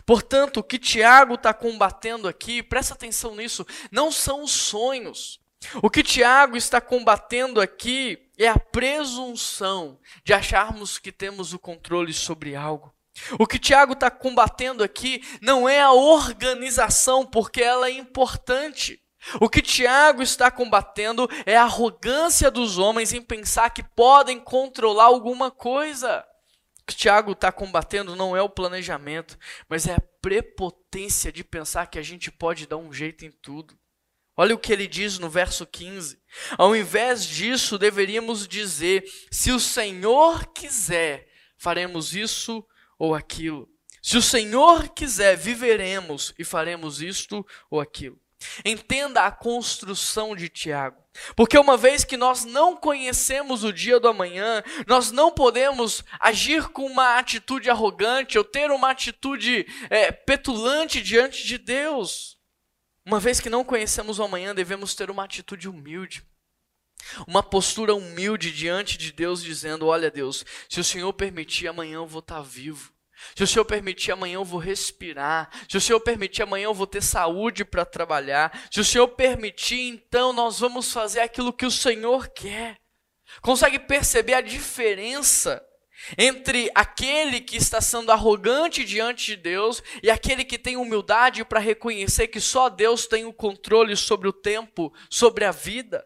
Portanto, 0.06 0.59
o 0.59 0.62
que 0.62 0.78
Tiago 0.78 1.35
está 1.35 1.52
combatendo 1.52 2.26
aqui, 2.26 2.62
presta 2.62 2.94
atenção 2.94 3.35
nisso, 3.35 3.66
não 3.90 4.11
são 4.11 4.42
os 4.42 4.52
sonhos, 4.52 5.40
o 5.83 5.90
que 5.90 6.02
Tiago 6.02 6.56
está 6.56 6.80
combatendo 6.80 7.61
aqui 7.61 8.18
é 8.38 8.49
a 8.49 8.59
presunção 8.59 9.99
de 10.25 10.33
acharmos 10.33 10.99
que 10.99 11.12
temos 11.12 11.52
o 11.52 11.59
controle 11.59 12.12
sobre 12.12 12.54
algo. 12.54 12.94
O 13.38 13.47
que 13.47 13.59
Tiago 13.59 13.92
está 13.92 14.11
combatendo 14.11 14.83
aqui 14.83 15.23
não 15.40 15.68
é 15.68 15.80
a 15.80 15.92
organização, 15.92 17.25
porque 17.25 17.62
ela 17.62 17.88
é 17.88 17.92
importante. 17.92 19.00
O 19.40 19.49
que 19.49 19.62
Tiago 19.62 20.23
está 20.23 20.50
combatendo 20.50 21.28
é 21.47 21.56
a 21.56 21.62
arrogância 21.62 22.50
dos 22.50 22.76
homens 22.76 23.12
em 23.12 23.23
pensar 23.23 23.71
que 23.71 23.83
podem 23.83 24.38
controlar 24.38 25.04
alguma 25.04 25.50
coisa. 25.50 26.25
O 26.83 26.87
que 26.87 26.94
Tiago 26.94 27.33
está 27.33 27.50
combatendo 27.50 28.14
não 28.14 28.37
é 28.37 28.42
o 28.42 28.49
planejamento, 28.49 29.38
mas 29.68 29.87
é 29.87 29.94
a 29.94 30.02
prepotência 30.21 31.33
de 31.33 31.42
pensar 31.42 31.87
que 31.87 31.99
a 31.99 32.02
gente 32.02 32.30
pode 32.30 32.66
dar 32.66 32.76
um 32.76 32.92
jeito 32.92 33.25
em 33.25 33.30
tudo. 33.30 33.78
Olha 34.36 34.54
o 34.54 34.58
que 34.58 34.72
ele 34.72 34.86
diz 34.86 35.18
no 35.18 35.30
verso 35.30 35.64
15. 35.64 36.18
Ao 36.58 36.74
invés 36.74 37.24
disso, 37.24 37.78
deveríamos 37.78 38.48
dizer: 38.48 39.04
se 39.30 39.52
o 39.52 39.60
Senhor 39.60 40.46
quiser, 40.52 41.28
faremos 41.56 42.14
isso 42.14 42.66
ou 42.98 43.14
aquilo. 43.14 43.68
Se 44.02 44.16
o 44.16 44.22
Senhor 44.22 44.88
quiser, 44.88 45.36
viveremos 45.36 46.34
e 46.38 46.44
faremos 46.44 47.00
isto 47.00 47.46
ou 47.70 47.80
aquilo. 47.80 48.20
Entenda 48.64 49.22
a 49.22 49.30
construção 49.30 50.36
de 50.36 50.48
Tiago. 50.48 51.02
Porque 51.36 51.56
uma 51.56 51.76
vez 51.76 52.04
que 52.04 52.16
nós 52.16 52.44
não 52.44 52.76
conhecemos 52.76 53.64
o 53.64 53.72
dia 53.72 54.00
do 54.00 54.08
amanhã, 54.08 54.62
nós 54.86 55.10
não 55.10 55.30
podemos 55.30 56.04
agir 56.20 56.68
com 56.68 56.84
uma 56.86 57.18
atitude 57.18 57.70
arrogante 57.70 58.36
ou 58.36 58.44
ter 58.44 58.70
uma 58.70 58.90
atitude 58.90 59.66
é, 59.88 60.10
petulante 60.10 61.00
diante 61.00 61.46
de 61.46 61.56
Deus. 61.56 62.33
Uma 63.06 63.20
vez 63.20 63.38
que 63.38 63.50
não 63.50 63.64
conhecemos 63.64 64.18
o 64.18 64.23
amanhã, 64.23 64.54
devemos 64.54 64.94
ter 64.94 65.11
uma 65.11 65.25
atitude 65.25 65.68
humilde. 65.68 66.25
Uma 67.26 67.42
postura 67.42 67.94
humilde 67.94 68.50
diante 68.50 68.96
de 68.96 69.12
Deus, 69.12 69.42
dizendo: 69.42 69.87
Olha, 69.87 70.11
Deus, 70.11 70.44
se 70.68 70.80
o 70.80 70.84
Senhor 70.84 71.12
permitir, 71.12 71.68
amanhã 71.68 71.96
eu 71.96 72.06
vou 72.06 72.20
estar 72.20 72.40
vivo. 72.40 72.92
Se 73.34 73.42
o 73.42 73.46
Senhor 73.46 73.64
permitir, 73.64 74.12
amanhã 74.12 74.34
eu 74.34 74.44
vou 74.44 74.58
respirar. 74.58 75.50
Se 75.68 75.76
o 75.76 75.80
Senhor 75.80 76.00
permitir, 76.00 76.42
amanhã 76.42 76.64
eu 76.64 76.75
vou 76.75 76.87
ter 76.87 77.02
saúde 77.02 77.64
para 77.64 77.84
trabalhar. 77.84 78.68
Se 78.70 78.80
o 78.80 78.84
Senhor 78.84 79.08
permitir, 79.08 79.80
então 79.80 80.32
nós 80.32 80.58
vamos 80.58 80.92
fazer 80.92 81.20
aquilo 81.20 81.52
que 81.52 81.66
o 81.66 81.70
Senhor 81.70 82.28
quer. 82.28 82.80
Consegue 83.40 83.78
perceber 83.78 84.34
a 84.34 84.40
diferença 84.40 85.64
entre 86.18 86.70
aquele 86.75 87.40
que 87.40 87.56
está 87.56 87.80
sendo 87.80 88.11
arrogante 88.11 88.84
diante 88.84 89.26
de 89.26 89.37
Deus 89.37 89.82
e 90.02 90.11
aquele 90.11 90.44
que 90.44 90.58
tem 90.58 90.76
humildade 90.76 91.44
para 91.44 91.61
reconhecer 91.61 92.28
que 92.28 92.40
só 92.40 92.68
Deus 92.68 93.06
tem 93.06 93.25
o 93.25 93.32
controle 93.32 93.96
sobre 93.96 94.28
o 94.28 94.32
tempo, 94.32 94.92
sobre 95.08 95.44
a 95.44 95.50
vida. 95.50 96.04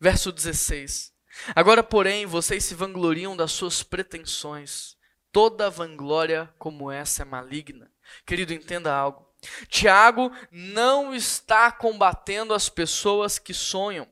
Verso 0.00 0.30
16. 0.32 1.12
Agora, 1.54 1.82
porém, 1.82 2.26
vocês 2.26 2.64
se 2.64 2.74
vangloriam 2.74 3.36
das 3.36 3.52
suas 3.52 3.82
pretensões. 3.82 4.96
Toda 5.30 5.70
vanglória 5.70 6.52
como 6.58 6.90
essa 6.90 7.22
é 7.22 7.24
maligna. 7.24 7.90
Querido, 8.24 8.52
entenda 8.52 8.94
algo. 8.94 9.28
Tiago 9.68 10.32
não 10.50 11.14
está 11.14 11.70
combatendo 11.70 12.52
as 12.54 12.68
pessoas 12.68 13.38
que 13.38 13.54
sonham. 13.54 14.06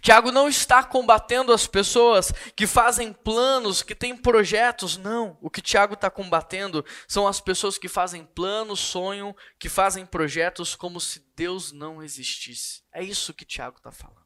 Tiago 0.00 0.30
não 0.30 0.48
está 0.48 0.82
combatendo 0.82 1.52
as 1.52 1.66
pessoas 1.66 2.32
que 2.56 2.66
fazem 2.66 3.12
planos, 3.12 3.82
que 3.82 3.94
têm 3.94 4.16
projetos, 4.16 4.96
não. 4.96 5.36
O 5.40 5.50
que 5.50 5.60
Tiago 5.60 5.94
está 5.94 6.10
combatendo 6.10 6.84
são 7.06 7.26
as 7.26 7.40
pessoas 7.40 7.76
que 7.76 7.88
fazem 7.88 8.24
planos, 8.24 8.80
sonham, 8.80 9.34
que 9.58 9.68
fazem 9.68 10.06
projetos 10.06 10.74
como 10.74 11.00
se 11.00 11.24
Deus 11.36 11.72
não 11.72 12.02
existisse. 12.02 12.82
É 12.92 13.02
isso 13.02 13.34
que 13.34 13.44
Tiago 13.44 13.78
está 13.78 13.90
falando. 13.90 14.24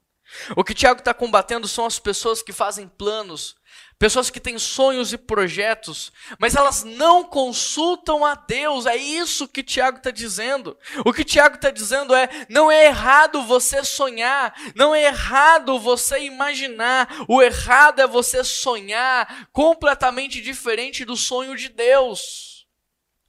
O 0.54 0.62
que 0.62 0.74
Tiago 0.74 1.00
está 1.00 1.14
combatendo 1.14 1.66
são 1.66 1.86
as 1.86 1.98
pessoas 1.98 2.42
que 2.42 2.52
fazem 2.52 2.86
planos, 2.86 3.56
pessoas 3.98 4.30
que 4.30 4.40
têm 4.40 4.58
sonhos 4.58 5.12
e 5.12 5.18
projetos, 5.18 6.12
mas 6.38 6.54
elas 6.54 6.84
não 6.84 7.24
consultam 7.24 8.24
a 8.24 8.34
Deus. 8.34 8.86
É 8.86 8.96
isso 8.96 9.48
que 9.48 9.62
Tiago 9.62 9.98
está 9.98 10.10
dizendo. 10.10 10.78
O 11.04 11.12
que 11.12 11.24
Tiago 11.24 11.56
está 11.56 11.70
dizendo 11.70 12.14
é: 12.14 12.28
não 12.48 12.70
é 12.70 12.86
errado 12.86 13.42
você 13.42 13.82
sonhar, 13.84 14.54
não 14.74 14.94
é 14.94 15.04
errado 15.04 15.78
você 15.78 16.20
imaginar, 16.20 17.08
o 17.28 17.42
errado 17.42 18.00
é 18.00 18.06
você 18.06 18.44
sonhar 18.44 19.48
completamente 19.52 20.40
diferente 20.40 21.04
do 21.04 21.16
sonho 21.16 21.56
de 21.56 21.68
Deus. 21.68 22.66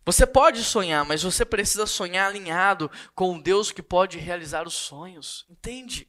Você 0.06 0.26
pode 0.26 0.64
sonhar, 0.64 1.06
mas 1.06 1.22
você 1.22 1.46
precisa 1.46 1.86
sonhar 1.86 2.30
alinhado 2.30 2.90
com 3.14 3.36
o 3.36 3.42
Deus 3.42 3.72
que 3.72 3.84
pode 3.84 4.18
realizar 4.18 4.68
os 4.68 4.74
sonhos. 4.74 5.46
Entende? 5.48 6.09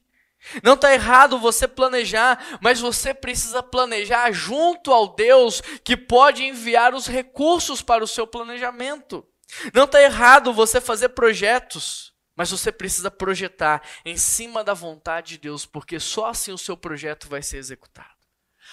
Não 0.63 0.73
está 0.73 0.93
errado 0.93 1.39
você 1.39 1.67
planejar, 1.67 2.59
mas 2.61 2.79
você 2.79 3.13
precisa 3.13 3.61
planejar 3.61 4.31
junto 4.31 4.91
ao 4.91 5.15
Deus 5.15 5.61
que 5.83 5.95
pode 5.95 6.43
enviar 6.43 6.93
os 6.93 7.07
recursos 7.07 7.81
para 7.81 8.03
o 8.03 8.07
seu 8.07 8.25
planejamento. 8.25 9.25
Não 9.73 9.83
está 9.83 10.01
errado 10.01 10.53
você 10.53 10.81
fazer 10.81 11.09
projetos, 11.09 12.13
mas 12.35 12.49
você 12.49 12.71
precisa 12.71 13.11
projetar 13.11 13.81
em 14.03 14.17
cima 14.17 14.63
da 14.63 14.73
vontade 14.73 15.31
de 15.31 15.37
Deus, 15.39 15.65
porque 15.65 15.99
só 15.99 16.27
assim 16.27 16.51
o 16.51 16.57
seu 16.57 16.75
projeto 16.75 17.27
vai 17.27 17.43
ser 17.43 17.57
executado. 17.57 18.09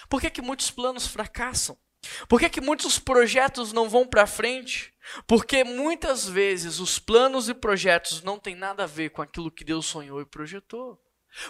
Por 0.07 0.21
que, 0.21 0.29
que 0.29 0.41
muitos 0.41 0.71
planos 0.71 1.05
fracassam? 1.05 1.77
Por 2.27 2.39
que, 2.39 2.49
que 2.49 2.61
muitos 2.61 2.97
projetos 2.97 3.73
não 3.73 3.89
vão 3.89 4.07
para 4.07 4.25
frente? 4.25 4.93
Porque 5.27 5.63
muitas 5.63 6.27
vezes 6.27 6.79
os 6.79 6.97
planos 6.97 7.49
e 7.49 7.53
projetos 7.53 8.23
não 8.23 8.39
têm 8.39 8.55
nada 8.55 8.83
a 8.83 8.87
ver 8.87 9.09
com 9.09 9.21
aquilo 9.21 9.51
que 9.51 9.65
Deus 9.65 9.85
sonhou 9.85 10.21
e 10.21 10.25
projetou. 10.25 10.99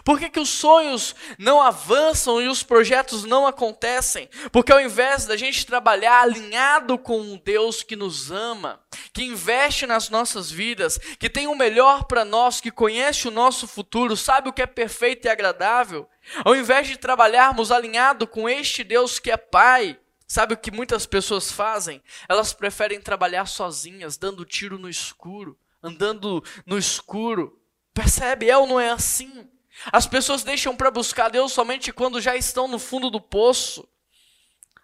Por 0.03 0.19
que, 0.19 0.29
que 0.29 0.39
os 0.39 0.50
sonhos 0.50 1.15
não 1.38 1.62
avançam 1.62 2.41
e 2.41 2.48
os 2.48 2.62
projetos 2.62 3.24
não 3.24 3.48
acontecem? 3.48 4.29
Porque 4.51 4.71
ao 4.71 4.79
invés 4.79 5.25
da 5.25 5.38
gente 5.38 5.65
trabalhar 5.65 6.21
alinhado 6.21 6.98
com 6.98 7.19
um 7.19 7.38
Deus 7.38 7.81
que 7.81 7.95
nos 7.95 8.31
ama, 8.31 8.81
que 9.13 9.24
investe 9.24 9.88
nas 9.88 10.09
nossas 10.09 10.51
vidas, 10.51 10.98
que 10.98 11.29
tem 11.29 11.48
o 11.48 11.55
melhor 11.55 12.05
para 12.05 12.25
nós, 12.25 12.62
que 12.62 12.71
conhece 12.71 13.27
o 13.27 13.31
nosso 13.31 13.67
futuro, 13.67 14.15
sabe 14.15 14.50
o 14.50 14.53
que 14.53 14.62
é 14.62 14.67
perfeito 14.67 15.25
e 15.25 15.29
agradável, 15.29 16.07
ao 16.43 16.55
invés 16.55 16.88
de 16.88 16.98
trabalharmos 16.98 17.71
alinhado 17.71 18.27
com 18.27 18.48
este 18.48 18.83
Deus 18.83 19.17
que 19.17 19.31
é 19.31 19.38
Pai, 19.38 19.98
sabe 20.27 20.53
o 20.53 20.57
que 20.57 20.71
muitas 20.71 21.05
pessoas 21.05 21.51
fazem? 21.51 22.03
Elas 22.27 22.53
preferem 22.53 23.01
trabalhar 23.01 23.45
sozinhas, 23.45 24.17
dando 24.17 24.45
tiro 24.45 24.77
no 24.77 24.89
escuro, 24.89 25.57
andando 25.81 26.43
no 26.65 26.77
escuro. 26.77 27.59
Percebe? 27.93 28.50
É 28.50 28.57
ou 28.57 28.67
não 28.67 28.79
é 28.79 28.91
assim? 28.91 29.50
As 29.91 30.05
pessoas 30.05 30.43
deixam 30.43 30.75
para 30.75 30.91
buscar 30.91 31.29
Deus 31.29 31.53
somente 31.53 31.91
quando 31.93 32.19
já 32.19 32.36
estão 32.36 32.67
no 32.67 32.79
fundo 32.79 33.09
do 33.09 33.21
poço. 33.21 33.88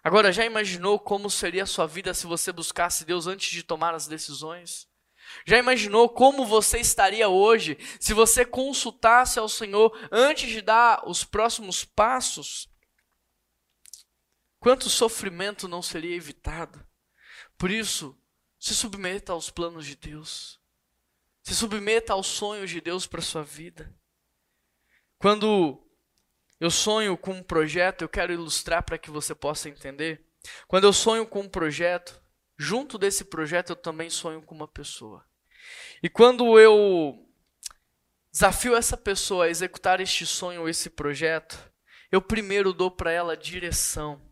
Agora, 0.02 0.32
já 0.32 0.44
imaginou 0.44 0.98
como 0.98 1.28
seria 1.28 1.64
a 1.64 1.66
sua 1.66 1.86
vida 1.86 2.14
se 2.14 2.26
você 2.26 2.52
buscasse 2.52 3.04
Deus 3.04 3.26
antes 3.26 3.50
de 3.50 3.62
tomar 3.62 3.94
as 3.94 4.06
decisões? 4.06 4.88
Já 5.44 5.58
imaginou 5.58 6.08
como 6.08 6.46
você 6.46 6.78
estaria 6.78 7.28
hoje 7.28 7.76
se 8.00 8.14
você 8.14 8.44
consultasse 8.44 9.38
ao 9.38 9.48
Senhor 9.48 9.92
antes 10.10 10.48
de 10.48 10.62
dar 10.62 11.02
os 11.08 11.24
próximos 11.24 11.84
passos? 11.84 12.68
Quanto 14.60 14.88
sofrimento 14.88 15.68
não 15.68 15.82
seria 15.82 16.14
evitado? 16.14 16.84
Por 17.58 17.70
isso, 17.70 18.16
se 18.58 18.74
submeta 18.74 19.32
aos 19.32 19.50
planos 19.50 19.86
de 19.86 19.96
Deus. 19.96 20.60
Se 21.42 21.54
submeta 21.54 22.12
aos 22.12 22.26
sonhos 22.26 22.70
de 22.70 22.80
Deus 22.80 23.06
para 23.06 23.22
sua 23.22 23.42
vida. 23.42 23.94
Quando 25.18 25.82
eu 26.60 26.70
sonho 26.70 27.16
com 27.16 27.32
um 27.32 27.42
projeto, 27.42 28.02
eu 28.02 28.08
quero 28.08 28.32
ilustrar 28.32 28.82
para 28.82 28.98
que 28.98 29.10
você 29.10 29.34
possa 29.34 29.68
entender. 29.68 30.24
Quando 30.66 30.84
eu 30.84 30.92
sonho 30.92 31.26
com 31.26 31.40
um 31.40 31.48
projeto, 31.48 32.20
junto 32.56 32.98
desse 32.98 33.24
projeto 33.24 33.70
eu 33.70 33.76
também 33.76 34.10
sonho 34.10 34.42
com 34.42 34.54
uma 34.54 34.68
pessoa. 34.68 35.24
E 36.02 36.08
quando 36.08 36.58
eu 36.58 37.26
desafio 38.30 38.76
essa 38.76 38.96
pessoa 38.96 39.46
a 39.46 39.48
executar 39.50 40.00
este 40.00 40.26
sonho, 40.26 40.68
esse 40.68 40.90
projeto, 40.90 41.58
eu 42.12 42.20
primeiro 42.20 42.72
dou 42.72 42.90
para 42.90 43.10
ela 43.10 43.36
direção, 43.36 44.22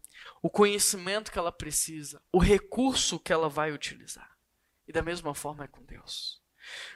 o 0.42 0.50
conhecimento 0.50 1.32
que 1.32 1.38
ela 1.38 1.50
precisa, 1.50 2.22
o 2.30 2.38
recurso 2.38 3.18
que 3.18 3.32
ela 3.32 3.48
vai 3.48 3.72
utilizar. 3.72 4.30
E 4.86 4.92
da 4.92 5.02
mesma 5.02 5.34
forma 5.34 5.64
é 5.64 5.68
com 5.68 5.82
Deus. 5.84 6.43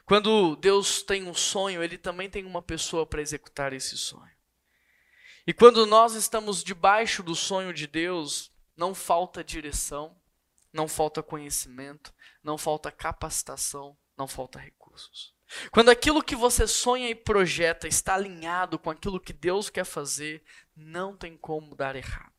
Quando 0.04 0.56
Deus 0.56 1.02
tem 1.02 1.25
um 1.25 1.34
sonho, 1.34 1.82
Ele 1.82 1.98
também 1.98 2.28
tem 2.30 2.44
uma 2.44 2.62
pessoa 2.62 3.06
para 3.06 3.20
executar 3.20 3.72
esse 3.72 3.96
sonho. 3.96 4.30
E 5.46 5.52
quando 5.52 5.87
nós 5.87 6.14
estamos 6.14 6.62
debaixo 6.62 7.22
do 7.22 7.34
sonho 7.34 7.72
de 7.72 7.87
Deus, 7.87 8.52
não 8.76 8.94
falta 8.94 9.42
direção, 9.42 10.14
não 10.72 10.87
falta 10.87 11.22
conhecimento, 11.22 12.12
não 12.42 12.58
falta 12.58 12.92
capacitação, 12.92 13.96
não 14.16 14.28
falta 14.28 14.58
recursos. 14.58 15.34
Quando 15.70 15.88
aquilo 15.88 16.22
que 16.22 16.37
você 16.37 16.66
sonha 16.66 17.08
e 17.08 17.14
projeta 17.14 17.88
está 17.88 18.14
alinhado 18.14 18.78
com 18.78 18.90
aquilo 18.90 19.18
que 19.18 19.32
Deus 19.32 19.70
quer 19.70 19.84
fazer, 19.84 20.42
não 20.76 21.16
tem 21.16 21.37
como 21.37 21.75
dar 21.75 21.96
errado. 21.96 22.38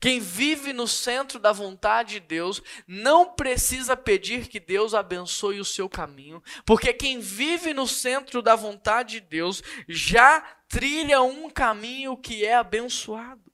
Quem 0.00 0.20
vive 0.20 0.72
no 0.72 0.88
centro 0.88 1.38
da 1.38 1.52
vontade 1.52 2.14
de 2.14 2.20
Deus 2.20 2.62
não 2.86 3.34
precisa 3.34 3.96
pedir 3.96 4.48
que 4.48 4.58
Deus 4.58 4.94
abençoe 4.94 5.60
o 5.60 5.64
seu 5.64 5.88
caminho, 5.88 6.42
porque 6.64 6.92
quem 6.92 7.20
vive 7.20 7.74
no 7.74 7.86
centro 7.86 8.40
da 8.40 8.56
vontade 8.56 9.20
de 9.20 9.26
Deus 9.26 9.62
já 9.88 10.40
trilha 10.68 11.20
um 11.22 11.50
caminho 11.50 12.16
que 12.16 12.44
é 12.44 12.54
abençoado. 12.54 13.52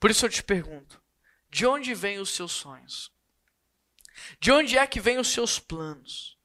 Por 0.00 0.10
isso 0.10 0.24
eu 0.24 0.30
te 0.30 0.42
pergunto: 0.42 1.02
de 1.50 1.66
onde 1.66 1.94
vêm 1.94 2.18
os 2.18 2.30
seus 2.30 2.52
sonhos? 2.52 3.12
De 4.40 4.50
onde 4.50 4.78
é 4.78 4.86
que 4.86 5.00
vêm 5.00 5.18
os 5.18 5.28
seus 5.28 5.58
planos? 5.58 6.38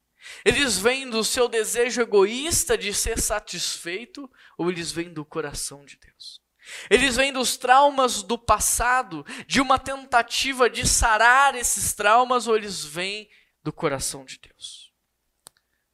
Eles 0.43 0.77
vêm 0.77 1.09
do 1.09 1.23
seu 1.23 1.47
desejo 1.47 2.01
egoísta 2.01 2.77
de 2.77 2.93
ser 2.93 3.19
satisfeito 3.19 4.29
ou 4.57 4.69
eles 4.69 4.91
vêm 4.91 5.13
do 5.13 5.23
coração 5.23 5.85
de 5.85 5.97
Deus? 5.97 6.41
Eles 6.89 7.15
vêm 7.15 7.31
dos 7.33 7.57
traumas 7.57 8.23
do 8.23 8.37
passado, 8.37 9.25
de 9.45 9.61
uma 9.61 9.79
tentativa 9.79 10.69
de 10.69 10.87
sarar 10.87 11.55
esses 11.55 11.93
traumas, 11.93 12.47
ou 12.47 12.55
eles 12.55 12.83
vêm 12.83 13.29
do 13.63 13.73
coração 13.73 14.23
de 14.23 14.39
Deus. 14.39 14.91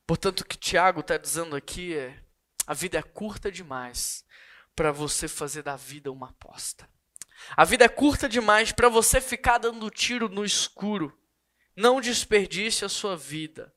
Portanto, 0.05 0.41
o 0.41 0.45
que 0.45 0.57
Tiago 0.57 0.99
está 0.99 1.17
dizendo 1.17 1.55
aqui 1.55 1.95
é: 1.95 2.21
a 2.67 2.73
vida 2.73 2.97
é 2.97 3.01
curta 3.01 3.51
demais 3.51 4.25
para 4.75 4.91
você 4.91 5.27
fazer 5.27 5.63
da 5.63 5.75
vida 5.75 6.11
uma 6.11 6.29
aposta. 6.29 6.89
A 7.55 7.65
vida 7.65 7.85
é 7.85 7.89
curta 7.89 8.29
demais 8.29 8.71
para 8.71 8.89
você 8.89 9.19
ficar 9.19 9.57
dando 9.57 9.89
tiro 9.89 10.29
no 10.29 10.45
escuro. 10.45 11.17
Não 11.75 11.99
desperdice 11.99 12.85
a 12.85 12.89
sua 12.89 13.17
vida. 13.17 13.72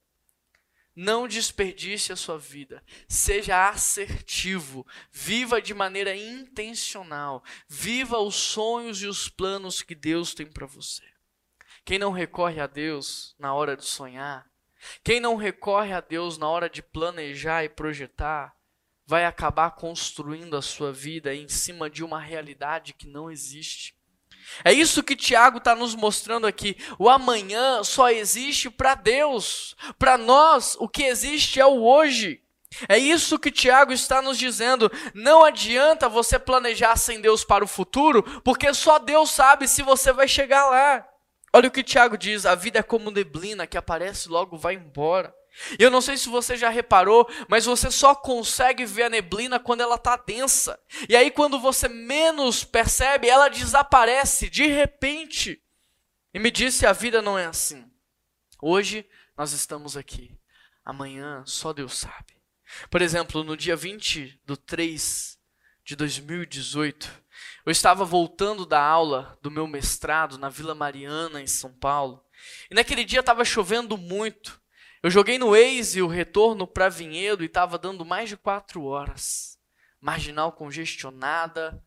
Não 0.97 1.29
desperdice 1.29 2.11
a 2.11 2.17
sua 2.17 2.39
vida. 2.39 2.83
Seja 3.07 3.69
assertivo. 3.69 4.87
Viva 5.13 5.61
de 5.61 5.75
maneira 5.75 6.17
intencional. 6.17 7.45
Viva 7.69 8.19
os 8.19 8.35
sonhos 8.35 9.03
e 9.03 9.07
os 9.07 9.29
planos 9.29 9.83
que 9.83 9.95
Deus 9.95 10.33
tem 10.33 10.47
para 10.47 10.67
você. 10.67 11.05
Quem 11.85 11.99
não 11.99 12.11
recorre 12.11 12.61
a 12.61 12.67
Deus 12.67 13.37
na 13.39 13.53
hora 13.55 13.77
de 13.77 13.85
sonhar, 13.85 14.51
quem 15.05 15.21
não 15.21 15.37
recorre 15.37 15.93
a 15.93 16.01
Deus 16.01 16.39
na 16.39 16.49
hora 16.49 16.69
de 16.69 16.83
planejar 16.83 17.63
e 17.65 17.69
projetar, 17.69 18.57
vai 19.05 19.25
acabar 19.25 19.71
construindo 19.73 20.57
a 20.57 20.63
sua 20.63 20.93
vida 20.93 21.35
em 21.35 21.49
cima 21.49 21.89
de 21.89 22.03
uma 22.03 22.21
realidade 22.21 22.93
que 22.93 23.07
não 23.07 23.31
existe. 23.31 23.96
É 24.65 24.73
isso 24.73 25.03
que 25.03 25.17
Tiago 25.17 25.59
está 25.59 25.75
nos 25.75 25.95
mostrando 25.95 26.47
aqui. 26.47 26.77
O 26.99 27.09
amanhã 27.09 27.83
só 27.85 28.11
existe 28.11 28.71
para 28.71 28.95
Deus. 28.95 29.77
Para 29.99 30.17
nós, 30.17 30.77
o 30.79 30.89
que 30.89 31.05
existe 31.05 31.61
é 31.61 31.67
o 31.67 31.83
hoje. 31.83 32.43
É 32.89 32.99
isso 32.99 33.39
que 33.39 33.51
Tiago 33.51 33.93
está 33.93 34.21
nos 34.21 34.39
dizendo. 34.39 34.91
Não 35.15 35.45
adianta 35.45 36.09
você 36.09 36.39
planejar 36.39 36.97
sem 36.97 37.21
Deus 37.21 37.45
para 37.45 37.65
o 37.65 37.69
futuro, 37.69 38.23
porque 38.43 38.73
só 38.75 38.99
Deus 38.99 39.31
sabe 39.31 39.69
se 39.69 39.83
você 39.83 40.13
vai 40.13 40.29
chegar 40.29 40.69
lá. 40.69 41.07
Olha 41.53 41.69
o 41.69 41.71
que 41.71 41.83
Tiago 41.83 42.19
diz: 42.19 42.45
a 42.45 42.55
vida 42.55 42.81
é 42.81 42.83
como 42.83 43.11
neblina 43.11 43.67
que 43.67 43.79
aparece 43.79 44.29
e 44.29 44.31
logo 44.31 44.59
vai 44.59 44.75
embora. 44.75 45.35
Eu 45.79 45.91
não 45.91 46.01
sei 46.01 46.17
se 46.17 46.29
você 46.29 46.57
já 46.57 46.69
reparou, 46.69 47.29
mas 47.49 47.65
você 47.65 47.91
só 47.91 48.15
consegue 48.15 48.85
ver 48.85 49.05
a 49.05 49.11
neblina 49.11 49.59
quando 49.59 49.81
ela 49.81 49.97
está 49.97 50.17
densa. 50.17 50.79
E 51.09 51.17
aí, 51.17 51.31
quando 51.31 51.59
você 51.59 51.89
menos 51.89 52.65
percebe, 52.65 53.29
ela 53.29 53.49
desaparece 53.49 54.51
de 54.51 54.67
repente. 54.67 55.63
E 56.33 56.39
me 56.39 56.51
disse: 56.51 56.87
a 56.87 56.93
vida 56.93 57.23
não 57.23 57.39
é 57.39 57.47
assim. 57.47 57.91
Hoje 58.61 59.07
nós 59.37 59.53
estamos 59.53 59.97
aqui, 59.97 60.39
amanhã 60.85 61.43
só 61.47 61.73
Deus 61.73 61.97
sabe. 61.97 62.37
Por 62.91 63.01
exemplo, 63.01 63.45
no 63.45 63.57
dia 63.57 63.77
20 63.77 64.41
do 64.45 64.57
3 64.57 65.39
de 65.85 65.95
2018, 65.95 67.25
eu 67.65 67.71
estava 67.71 68.05
voltando 68.05 68.67
da 68.67 68.81
aula 68.81 69.39
do 69.41 69.51
meu 69.51 69.67
mestrado 69.67 70.39
na 70.39 70.49
Vila 70.49 70.75
Mariana, 70.75 71.41
em 71.41 71.47
São 71.47 71.73
Paulo. 71.73 72.25
E 72.71 72.75
naquele 72.75 73.05
dia 73.05 73.21
estava 73.21 73.45
chovendo 73.45 73.97
muito. 73.97 74.61
Eu 75.07 75.11
joguei 75.13 75.39
no 75.39 75.53
Waze 75.53 76.03
o 76.03 76.09
retorno 76.09 76.67
para 76.67 76.89
Vinhedo 76.89 77.45
e 77.45 77.47
estava 77.47 77.79
dando 77.79 78.05
mais 78.05 78.29
de 78.29 78.37
quatro 78.37 78.83
horas. 78.83 79.57
Marginal 80.01 80.51
congestionada, 80.51 81.81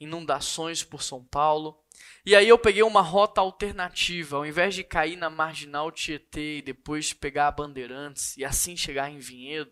inundações 0.00 0.82
por 0.82 1.00
São 1.00 1.24
Paulo. 1.24 1.80
E 2.24 2.34
aí 2.34 2.48
eu 2.48 2.58
peguei 2.58 2.82
uma 2.82 3.02
rota 3.02 3.40
alternativa, 3.40 4.38
ao 4.38 4.44
invés 4.44 4.74
de 4.74 4.82
cair 4.82 5.14
na 5.14 5.30
Marginal 5.30 5.92
Tietê 5.92 6.58
e 6.58 6.62
depois 6.62 7.12
pegar 7.12 7.46
a 7.46 7.52
Bandeirantes 7.52 8.36
e 8.36 8.44
assim 8.44 8.76
chegar 8.76 9.08
em 9.12 9.20
Vinhedo, 9.20 9.70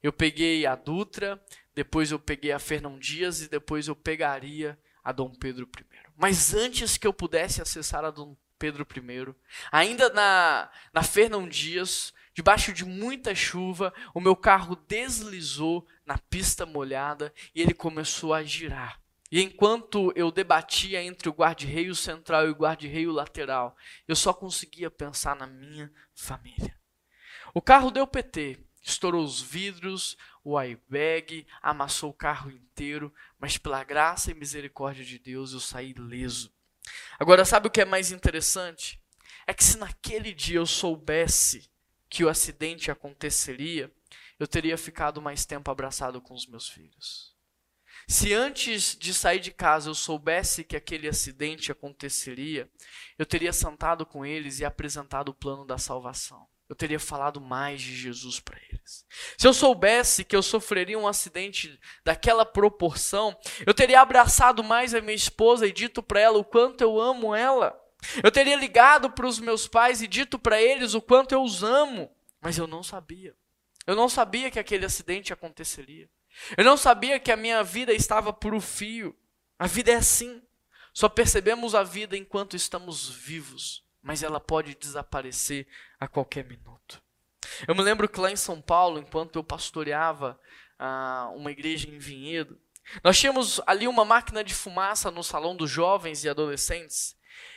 eu 0.00 0.12
peguei 0.12 0.66
a 0.66 0.76
Dutra, 0.76 1.42
depois 1.74 2.12
eu 2.12 2.18
peguei 2.20 2.52
a 2.52 2.60
Fernão 2.60 2.96
Dias 2.96 3.42
e 3.42 3.48
depois 3.48 3.88
eu 3.88 3.96
pegaria 3.96 4.78
a 5.02 5.10
Dom 5.10 5.34
Pedro 5.34 5.68
I. 5.76 5.84
Mas 6.16 6.54
antes 6.54 6.96
que 6.96 7.08
eu 7.08 7.12
pudesse 7.12 7.60
acessar 7.60 8.04
a 8.04 8.12
Dom 8.12 8.36
Pedro 8.64 8.86
I. 8.96 9.34
Ainda 9.70 10.08
na, 10.08 10.70
na 10.90 11.02
Fernão 11.02 11.46
Dias, 11.46 12.14
debaixo 12.32 12.72
de 12.72 12.82
muita 12.82 13.34
chuva, 13.34 13.92
o 14.14 14.20
meu 14.22 14.34
carro 14.34 14.74
deslizou 14.74 15.86
na 16.06 16.16
pista 16.16 16.64
molhada 16.64 17.30
e 17.54 17.60
ele 17.60 17.74
começou 17.74 18.32
a 18.32 18.42
girar. 18.42 18.98
E 19.30 19.42
enquanto 19.42 20.10
eu 20.16 20.30
debatia 20.30 21.02
entre 21.02 21.28
o 21.28 21.32
guarda-reio 21.32 21.94
central 21.94 22.46
e 22.46 22.50
o 22.52 22.54
guarda-reio 22.54 23.12
lateral, 23.12 23.76
eu 24.08 24.16
só 24.16 24.32
conseguia 24.32 24.90
pensar 24.90 25.36
na 25.36 25.46
minha 25.46 25.92
família. 26.14 26.74
O 27.52 27.60
carro 27.60 27.90
deu 27.90 28.06
PT, 28.06 28.58
estourou 28.80 29.22
os 29.22 29.42
vidros, 29.42 30.16
o 30.42 30.58
airbag, 30.58 31.46
amassou 31.60 32.08
o 32.08 32.14
carro 32.14 32.50
inteiro, 32.50 33.12
mas 33.38 33.58
pela 33.58 33.84
graça 33.84 34.30
e 34.30 34.34
misericórdia 34.34 35.04
de 35.04 35.18
Deus 35.18 35.52
eu 35.52 35.60
saí 35.60 35.92
leso. 35.92 36.50
Agora, 37.18 37.44
sabe 37.44 37.68
o 37.68 37.70
que 37.70 37.80
é 37.80 37.84
mais 37.84 38.10
interessante? 38.10 39.00
É 39.46 39.54
que 39.54 39.64
se 39.64 39.78
naquele 39.78 40.32
dia 40.32 40.56
eu 40.56 40.66
soubesse 40.66 41.70
que 42.08 42.24
o 42.24 42.28
acidente 42.28 42.90
aconteceria, 42.90 43.92
eu 44.38 44.46
teria 44.46 44.76
ficado 44.76 45.20
mais 45.20 45.44
tempo 45.44 45.70
abraçado 45.70 46.20
com 46.20 46.34
os 46.34 46.46
meus 46.46 46.68
filhos. 46.68 47.34
Se 48.06 48.34
antes 48.34 48.96
de 48.96 49.14
sair 49.14 49.40
de 49.40 49.50
casa 49.50 49.88
eu 49.88 49.94
soubesse 49.94 50.64
que 50.64 50.76
aquele 50.76 51.08
acidente 51.08 51.72
aconteceria, 51.72 52.70
eu 53.18 53.24
teria 53.24 53.52
sentado 53.52 54.04
com 54.04 54.26
eles 54.26 54.60
e 54.60 54.64
apresentado 54.64 55.30
o 55.30 55.34
plano 55.34 55.64
da 55.64 55.78
salvação. 55.78 56.46
Eu 56.68 56.74
teria 56.74 56.98
falado 56.98 57.40
mais 57.40 57.82
de 57.82 57.94
Jesus 57.94 58.40
para 58.40 58.58
eles. 58.70 59.04
Se 59.36 59.46
eu 59.46 59.52
soubesse 59.52 60.24
que 60.24 60.34
eu 60.34 60.42
sofreria 60.42 60.98
um 60.98 61.06
acidente 61.06 61.78
daquela 62.02 62.44
proporção, 62.46 63.36
eu 63.66 63.74
teria 63.74 64.00
abraçado 64.00 64.64
mais 64.64 64.94
a 64.94 65.00
minha 65.00 65.14
esposa 65.14 65.66
e 65.66 65.72
dito 65.72 66.02
para 66.02 66.20
ela 66.20 66.38
o 66.38 66.44
quanto 66.44 66.80
eu 66.80 66.98
amo 66.98 67.34
ela. 67.34 67.78
Eu 68.22 68.30
teria 68.30 68.56
ligado 68.56 69.10
para 69.10 69.26
os 69.26 69.38
meus 69.38 69.68
pais 69.68 70.02
e 70.02 70.06
dito 70.06 70.38
para 70.38 70.60
eles 70.60 70.94
o 70.94 71.02
quanto 71.02 71.32
eu 71.32 71.42
os 71.42 71.62
amo. 71.62 72.10
Mas 72.40 72.58
eu 72.58 72.66
não 72.66 72.82
sabia. 72.82 73.34
Eu 73.86 73.94
não 73.94 74.08
sabia 74.08 74.50
que 74.50 74.58
aquele 74.58 74.86
acidente 74.86 75.32
aconteceria. 75.32 76.08
Eu 76.56 76.64
não 76.64 76.76
sabia 76.76 77.20
que 77.20 77.30
a 77.30 77.36
minha 77.36 77.62
vida 77.62 77.92
estava 77.92 78.32
por 78.32 78.54
o 78.54 78.60
fio. 78.60 79.16
A 79.58 79.66
vida 79.66 79.92
é 79.92 79.96
assim. 79.96 80.42
Só 80.92 81.08
percebemos 81.08 81.74
a 81.74 81.82
vida 81.82 82.16
enquanto 82.16 82.54
estamos 82.54 83.08
vivos, 83.08 83.83
mas 84.04 84.22
ela 84.22 84.38
pode 84.38 84.74
desaparecer 84.74 85.66
a 85.98 86.06
qualquer 86.06 86.44
minuto. 86.44 87.02
Eu 87.66 87.74
me 87.74 87.82
lembro 87.82 88.08
que 88.08 88.20
lá 88.20 88.30
em 88.30 88.36
São 88.36 88.60
Paulo, 88.60 88.98
enquanto 88.98 89.36
eu 89.36 89.42
pastoreava 89.42 90.38
ah, 90.78 91.30
uma 91.34 91.50
igreja 91.50 91.88
em 91.88 91.98
Vinhedo, 91.98 92.60
nós 93.02 93.18
tínhamos 93.18 93.62
ali 93.66 93.88
uma 93.88 94.04
máquina 94.04 94.44
de 94.44 94.54
fumaça 94.54 95.10
no 95.10 95.24
salão 95.24 95.56
dos 95.56 95.70
jovens 95.70 96.22
e 96.22 96.28
adolescentes. 96.28 97.16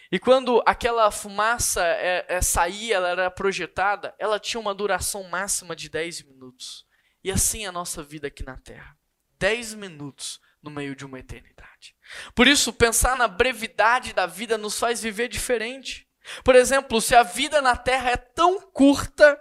E 0.10 0.18
quando 0.18 0.64
aquela 0.66 1.12
fumaça 1.12 1.86
é, 1.86 2.26
é, 2.30 2.42
saía, 2.42 2.96
ela 2.96 3.10
era 3.10 3.30
projetada, 3.30 4.16
ela 4.18 4.40
tinha 4.40 4.60
uma 4.60 4.74
duração 4.74 5.24
máxima 5.24 5.76
de 5.76 5.90
10 5.90 6.24
minutos. 6.24 6.86
E 7.22 7.30
assim 7.30 7.66
é 7.66 7.68
a 7.68 7.74
nossa 7.74 8.02
vida 8.02 8.28
aqui 8.28 8.42
na 8.42 8.56
Terra. 8.56 8.98
10 9.38 9.74
minutos 9.74 10.40
no 10.64 10.72
meio 10.72 10.96
de 10.96 11.06
uma 11.06 11.20
eternidade. 11.20 11.94
Por 12.34 12.48
isso, 12.48 12.72
pensar 12.72 13.18
na 13.18 13.28
brevidade 13.28 14.14
da 14.14 14.26
vida 14.26 14.58
nos 14.58 14.80
faz 14.80 15.02
viver 15.02 15.28
diferente. 15.28 16.07
Por 16.44 16.56
exemplo, 16.56 17.02
se 17.02 17.16
a 17.16 17.24
vida 17.24 17.62
na 17.62 17.76
Terra 17.76 18.12
é 18.12 18.18
tão 18.18 18.60
curta, 18.72 19.40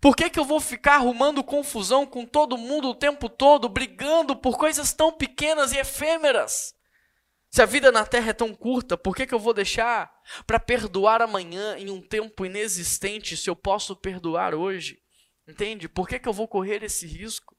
por 0.00 0.16
que, 0.16 0.30
que 0.30 0.38
eu 0.38 0.44
vou 0.44 0.60
ficar 0.60 0.94
arrumando 0.94 1.42
confusão 1.42 2.06
com 2.06 2.24
todo 2.24 2.56
mundo 2.56 2.88
o 2.88 2.94
tempo 2.94 3.28
todo, 3.28 3.68
brigando 3.68 4.36
por 4.36 4.56
coisas 4.56 4.92
tão 4.92 5.12
pequenas 5.12 5.72
e 5.72 5.78
efêmeras? 5.78 6.74
Se 7.50 7.62
a 7.62 7.66
vida 7.66 7.92
na 7.92 8.04
Terra 8.04 8.30
é 8.30 8.32
tão 8.32 8.52
curta, 8.54 8.96
por 8.96 9.14
que, 9.14 9.26
que 9.26 9.34
eu 9.34 9.38
vou 9.38 9.54
deixar 9.54 10.12
para 10.46 10.58
perdoar 10.58 11.22
amanhã 11.22 11.76
em 11.78 11.88
um 11.90 12.00
tempo 12.00 12.44
inexistente 12.44 13.36
se 13.36 13.48
eu 13.48 13.54
posso 13.54 13.94
perdoar 13.94 14.54
hoje? 14.54 15.00
Entende? 15.46 15.88
Por 15.88 16.08
que, 16.08 16.18
que 16.18 16.28
eu 16.28 16.32
vou 16.32 16.48
correr 16.48 16.82
esse 16.82 17.06
risco? 17.06 17.56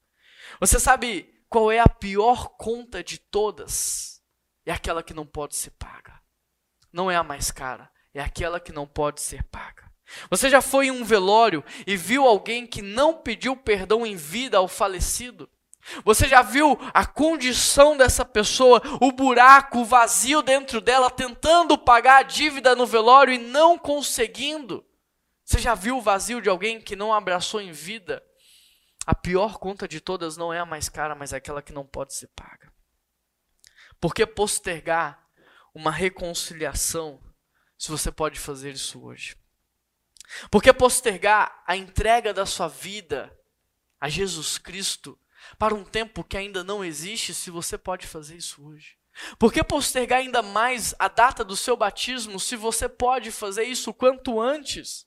Você 0.60 0.80
sabe 0.80 1.34
qual 1.48 1.72
é 1.72 1.80
a 1.80 1.88
pior 1.88 2.58
conta 2.58 3.04
de 3.04 3.18
todas? 3.18 4.22
É 4.66 4.72
aquela 4.72 5.04
que 5.04 5.14
não 5.14 5.26
pode 5.26 5.56
ser 5.56 5.72
paga. 5.72 6.20
Não 6.92 7.10
é 7.10 7.16
a 7.16 7.24
mais 7.24 7.52
cara, 7.52 7.90
é 8.16 8.22
aquela 8.22 8.60
que 8.60 8.72
não 8.72 8.88
pode 8.88 9.22
ser 9.22 9.44
paga. 9.44 9.84
Você 10.30 10.50
já 10.50 10.62
foi 10.62 10.88
em 10.88 10.92
um 10.92 11.04
velório 11.04 11.64
e 11.86 11.98
viu 11.98 12.26
alguém 12.26 12.66
que 12.66 12.82
não 12.82 13.14
pediu 13.14 13.56
perdão 13.58 14.06
em 14.06 14.16
vida 14.16 14.58
ao 14.58 14.68
falecido? 14.68 15.50
Você 16.04 16.28
já 16.28 16.42
viu 16.42 16.80
a 16.94 17.06
condição 17.06 17.96
dessa 17.96 18.26
pessoa, 18.26 18.82
o 19.02 19.12
buraco, 19.12 19.80
o 19.80 19.86
vazio 19.86 20.42
dentro 20.42 20.82
dela, 20.82 21.12
tentando 21.12 21.78
pagar 21.78 22.20
a 22.20 22.24
dívida 22.24 22.76
no 22.76 22.88
velório 22.88 23.34
e 23.34 23.38
não 23.38 23.78
conseguindo? 23.78 24.84
Você 25.44 25.60
já 25.60 25.76
viu 25.76 25.98
o 25.98 26.02
vazio 26.02 26.42
de 26.42 26.50
alguém 26.50 26.82
que 26.82 26.96
não 26.96 27.14
abraçou 27.14 27.62
em 27.62 27.72
vida? 27.72 28.24
A 29.06 29.14
pior 29.14 29.60
conta 29.60 29.88
de 29.88 30.00
todas 30.00 30.38
não 30.38 30.52
é 30.52 30.60
a 30.60 30.66
mais 30.66 30.90
cara, 30.90 31.14
mas 31.14 31.34
é 31.34 31.38
aquela 31.38 31.62
que 31.62 31.74
não 31.74 31.86
pode 31.86 32.16
ser 32.16 32.28
paga. 32.36 32.74
Por 34.00 34.14
que 34.14 34.26
postergar 34.26 35.24
uma 35.74 35.92
reconciliação 35.92 37.20
se 37.78 37.92
você 37.92 38.12
pode 38.12 38.40
fazer 38.40 38.72
isso 38.72 39.04
hoje? 39.04 39.36
Por 40.50 40.62
que 40.62 40.74
postergar 40.74 41.64
a 41.68 41.76
entrega 41.76 42.34
da 42.34 42.46
sua 42.46 42.68
vida 42.68 43.36
a 44.00 44.10
Jesus 44.10 44.58
Cristo 44.58 45.18
para 45.58 45.76
um 45.76 45.84
tempo 45.84 46.24
que 46.24 46.38
ainda 46.38 46.64
não 46.64 46.84
existe 46.84 47.34
se 47.34 47.52
você 47.52 47.78
pode 47.78 48.08
fazer 48.08 48.38
isso 48.38 48.66
hoje? 48.66 48.98
Por 49.40 49.54
que 49.54 49.64
postergar 49.64 50.20
ainda 50.20 50.42
mais 50.42 50.94
a 51.00 51.08
data 51.08 51.44
do 51.44 51.56
seu 51.56 51.78
batismo 51.78 52.40
se 52.40 52.56
você 52.56 52.90
pode 52.90 53.32
fazer 53.32 53.64
isso 53.64 53.94
quanto 53.94 54.42
antes? 54.42 55.06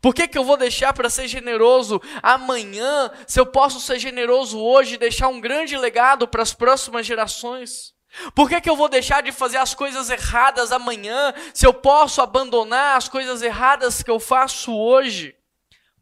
Por 0.00 0.14
que, 0.14 0.28
que 0.28 0.38
eu 0.38 0.44
vou 0.44 0.56
deixar 0.56 0.92
para 0.92 1.10
ser 1.10 1.26
generoso 1.28 2.00
amanhã, 2.22 3.10
se 3.26 3.40
eu 3.40 3.44
posso 3.44 3.80
ser 3.80 3.98
generoso 3.98 4.58
hoje 4.58 4.94
e 4.94 4.98
deixar 4.98 5.28
um 5.28 5.40
grande 5.40 5.76
legado 5.76 6.28
para 6.28 6.42
as 6.42 6.54
próximas 6.54 7.04
gerações? 7.04 7.93
Por 8.34 8.48
que, 8.48 8.60
que 8.60 8.70
eu 8.70 8.76
vou 8.76 8.88
deixar 8.88 9.22
de 9.22 9.32
fazer 9.32 9.58
as 9.58 9.74
coisas 9.74 10.10
erradas 10.10 10.72
amanhã, 10.72 11.32
se 11.52 11.66
eu 11.66 11.74
posso 11.74 12.20
abandonar 12.20 12.96
as 12.96 13.08
coisas 13.08 13.42
erradas 13.42 14.02
que 14.02 14.10
eu 14.10 14.20
faço 14.20 14.74
hoje? 14.74 15.36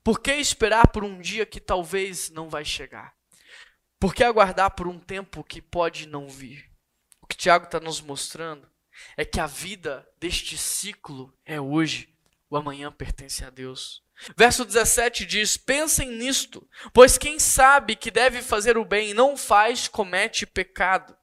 Por 0.05 0.20
que 0.20 0.33
esperar 0.33 0.88
por 0.88 1.05
um 1.05 1.20
dia 1.20 1.46
que 1.46 1.61
talvez 1.61 2.31
não 2.31 2.48
vai 2.48 2.64
chegar? 2.64 3.14
Por 3.98 4.14
que 4.14 4.25
aguardar 4.25 4.72
por 4.72 4.88
um 4.88 4.98
tempo 4.98 5.44
que 5.44 5.62
pode 5.62 6.07
não 6.07 6.29
vir? 6.29 6.68
O 7.20 7.27
que 7.27 7.37
Tiago 7.37 7.66
está 7.66 7.79
nos 7.79 8.01
mostrando 8.01 8.68
é 9.16 9.25
que 9.25 9.40
a 9.40 9.46
vida 9.46 10.07
deste 10.18 10.59
ciclo 10.59 11.33
é 11.44 11.61
hoje 11.61 12.12
o 12.51 12.57
amanhã 12.57 12.92
pertence 12.92 13.42
a 13.44 13.48
Deus. 13.48 14.03
Verso 14.37 14.64
17 14.64 15.25
diz: 15.25 15.57
Pensem 15.57 16.11
nisto, 16.11 16.68
pois 16.92 17.16
quem 17.16 17.38
sabe 17.38 17.96
que 17.96 18.11
deve 18.11 18.42
fazer 18.42 18.77
o 18.77 18.85
bem 18.85 19.11
e 19.11 19.14
não 19.14 19.37
faz, 19.37 19.88
comete 19.88 20.44
pecado. 20.44 21.16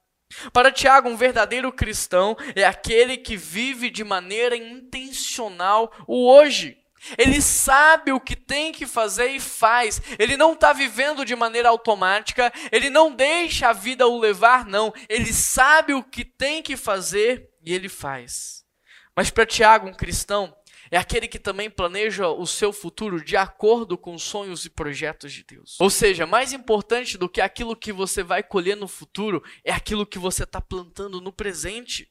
Para 0.53 0.71
Tiago, 0.71 1.09
um 1.09 1.17
verdadeiro 1.17 1.71
cristão 1.71 2.37
é 2.55 2.63
aquele 2.63 3.17
que 3.17 3.35
vive 3.35 3.89
de 3.89 4.03
maneira 4.03 4.55
intencional 4.55 5.91
o 6.07 6.31
hoje. 6.31 6.77
Ele 7.17 7.41
sabe 7.41 8.11
o 8.11 8.19
que 8.19 8.35
tem 8.35 8.71
que 8.71 8.85
fazer 8.85 9.29
e 9.29 9.39
faz. 9.39 10.01
Ele 10.19 10.35
não 10.35 10.53
está 10.53 10.73
vivendo 10.73 11.25
de 11.25 11.35
maneira 11.35 11.69
automática. 11.69 12.51
Ele 12.71 12.89
não 12.89 13.13
deixa 13.13 13.69
a 13.69 13.73
vida 13.73 14.07
o 14.07 14.19
levar, 14.19 14.65
não. 14.65 14.93
Ele 15.07 15.33
sabe 15.33 15.93
o 15.93 16.03
que 16.03 16.25
tem 16.25 16.61
que 16.61 16.75
fazer 16.75 17.49
e 17.63 17.73
ele 17.73 17.89
faz. 17.89 18.65
Mas 19.15 19.29
para 19.29 19.45
Tiago, 19.45 19.87
um 19.87 19.93
cristão, 19.93 20.53
é 20.91 20.97
aquele 20.97 21.27
que 21.27 21.39
também 21.39 21.69
planeja 21.69 22.27
o 22.27 22.45
seu 22.45 22.73
futuro 22.73 23.23
de 23.23 23.37
acordo 23.37 23.97
com 23.97 24.13
os 24.13 24.23
sonhos 24.23 24.65
e 24.65 24.69
projetos 24.69 25.31
de 25.31 25.43
Deus. 25.43 25.77
Ou 25.79 25.89
seja, 25.89 26.25
mais 26.25 26.53
importante 26.53 27.17
do 27.17 27.29
que 27.29 27.41
aquilo 27.41 27.75
que 27.75 27.91
você 27.91 28.23
vai 28.23 28.41
colher 28.41 28.75
no 28.75 28.87
futuro 28.87 29.43
é 29.63 29.71
aquilo 29.71 30.05
que 30.05 30.19
você 30.19 30.43
está 30.43 30.59
plantando 30.59 31.21
no 31.21 31.31
presente. 31.31 32.09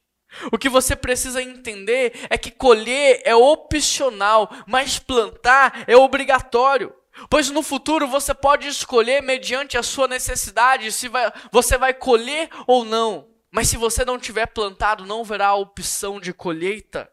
O 0.51 0.57
que 0.57 0.69
você 0.69 0.95
precisa 0.95 1.41
entender 1.41 2.13
é 2.29 2.37
que 2.37 2.51
colher 2.51 3.21
é 3.25 3.35
opcional, 3.35 4.49
mas 4.67 4.99
plantar 4.99 5.83
é 5.87 5.97
obrigatório. 5.97 6.93
Pois 7.29 7.49
no 7.49 7.61
futuro 7.61 8.07
você 8.07 8.33
pode 8.33 8.67
escolher 8.67 9.21
mediante 9.21 9.77
a 9.77 9.83
sua 9.83 10.07
necessidade 10.07 10.91
se 10.91 11.07
vai, 11.09 11.31
você 11.51 11.77
vai 11.77 11.93
colher 11.93 12.49
ou 12.67 12.85
não. 12.85 13.27
Mas 13.51 13.67
se 13.67 13.77
você 13.77 14.05
não 14.05 14.19
tiver 14.19 14.45
plantado, 14.45 15.05
não 15.05 15.21
haverá 15.21 15.53
opção 15.55 16.19
de 16.19 16.31
colheita. 16.31 17.09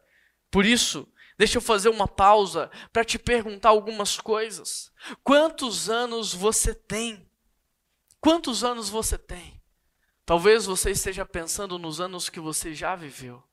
Por 0.51 0.65
isso, 0.65 1.07
Deixa 1.37 1.57
eu 1.57 1.61
fazer 1.61 1.89
uma 1.89 2.07
pausa 2.07 2.71
para 2.91 3.05
te 3.05 3.19
perguntar 3.19 3.69
algumas 3.69 4.19
coisas. 4.19 4.91
Quantos 5.23 5.89
anos 5.89 6.33
você 6.33 6.73
tem? 6.73 7.29
Quantos 8.19 8.63
anos 8.63 8.89
você 8.89 9.17
tem? 9.17 9.61
Talvez 10.25 10.65
você 10.65 10.91
esteja 10.91 11.25
pensando 11.25 11.77
nos 11.77 12.01
anos 12.01 12.27
que 12.27 12.39
você 12.39 12.73
já 12.73 12.95
viveu. 12.95 13.43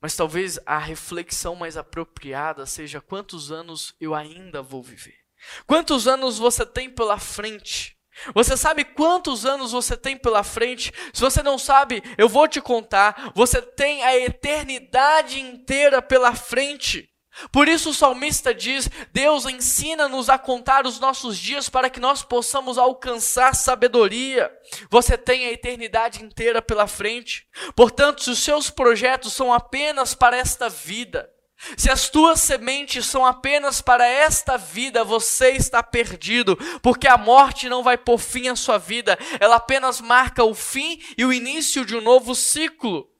Mas 0.00 0.16
talvez 0.16 0.58
a 0.64 0.78
reflexão 0.78 1.54
mais 1.54 1.76
apropriada 1.76 2.66
seja 2.66 3.00
quantos 3.00 3.52
anos 3.52 3.94
eu 4.00 4.14
ainda 4.14 4.62
vou 4.62 4.82
viver. 4.82 5.18
Quantos 5.66 6.08
anos 6.08 6.38
você 6.38 6.64
tem 6.64 6.90
pela 6.90 7.18
frente? 7.18 7.95
Você 8.34 8.56
sabe 8.56 8.84
quantos 8.84 9.44
anos 9.44 9.72
você 9.72 9.96
tem 9.96 10.16
pela 10.16 10.42
frente? 10.42 10.92
Se 11.12 11.20
você 11.20 11.42
não 11.42 11.58
sabe, 11.58 12.02
eu 12.16 12.28
vou 12.28 12.48
te 12.48 12.60
contar. 12.60 13.32
Você 13.34 13.60
tem 13.60 14.02
a 14.02 14.16
eternidade 14.16 15.40
inteira 15.40 16.00
pela 16.00 16.34
frente. 16.34 17.08
Por 17.52 17.68
isso 17.68 17.90
o 17.90 17.94
salmista 17.94 18.54
diz: 18.54 18.88
Deus 19.12 19.44
ensina-nos 19.44 20.30
a 20.30 20.38
contar 20.38 20.86
os 20.86 20.98
nossos 20.98 21.38
dias 21.38 21.68
para 21.68 21.90
que 21.90 22.00
nós 22.00 22.22
possamos 22.22 22.78
alcançar 22.78 23.54
sabedoria. 23.54 24.50
Você 24.90 25.18
tem 25.18 25.46
a 25.46 25.52
eternidade 25.52 26.24
inteira 26.24 26.62
pela 26.62 26.86
frente. 26.86 27.46
Portanto, 27.74 28.22
se 28.22 28.30
os 28.30 28.38
seus 28.38 28.70
projetos 28.70 29.32
são 29.34 29.52
apenas 29.52 30.14
para 30.14 30.36
esta 30.36 30.68
vida, 30.68 31.28
se 31.76 31.90
as 31.90 32.08
tuas 32.08 32.40
sementes 32.40 33.06
são 33.06 33.24
apenas 33.24 33.80
para 33.80 34.06
esta 34.06 34.56
vida, 34.56 35.02
você 35.04 35.50
está 35.50 35.82
perdido, 35.82 36.56
porque 36.82 37.08
a 37.08 37.16
morte 37.16 37.68
não 37.68 37.82
vai 37.82 37.96
pôr 37.96 38.18
fim 38.18 38.48
à 38.48 38.56
sua 38.56 38.78
vida, 38.78 39.18
ela 39.40 39.56
apenas 39.56 40.00
marca 40.00 40.44
o 40.44 40.54
fim 40.54 41.00
e 41.16 41.24
o 41.24 41.32
início 41.32 41.84
de 41.84 41.96
um 41.96 42.00
novo 42.00 42.34
ciclo. 42.34 43.10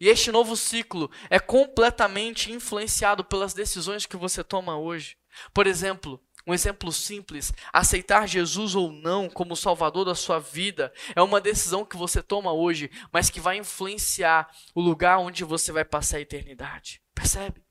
E 0.00 0.08
este 0.08 0.32
novo 0.32 0.56
ciclo 0.56 1.10
é 1.28 1.38
completamente 1.38 2.50
influenciado 2.50 3.22
pelas 3.22 3.52
decisões 3.52 4.06
que 4.06 4.16
você 4.16 4.42
toma 4.42 4.78
hoje. 4.78 5.16
Por 5.52 5.66
exemplo, 5.66 6.20
Um 6.46 6.54
exemplo 6.54 6.90
simples: 6.90 7.52
aceitar 7.70 8.26
Jesus 8.26 8.74
ou 8.74 8.90
não 8.90 9.28
como 9.28 9.54
Salvador 9.54 10.06
da 10.06 10.14
sua 10.14 10.38
vida 10.38 10.90
é 11.14 11.20
uma 11.20 11.38
decisão 11.38 11.84
que 11.84 11.98
você 11.98 12.22
toma 12.22 12.50
hoje, 12.50 12.90
mas 13.12 13.28
que 13.28 13.40
vai 13.40 13.58
influenciar 13.58 14.50
o 14.74 14.80
lugar 14.80 15.18
onde 15.18 15.44
você 15.44 15.70
vai 15.70 15.84
passar 15.84 16.16
a 16.16 16.22
eternidade. 16.22 17.02
Percebe? 17.14 17.62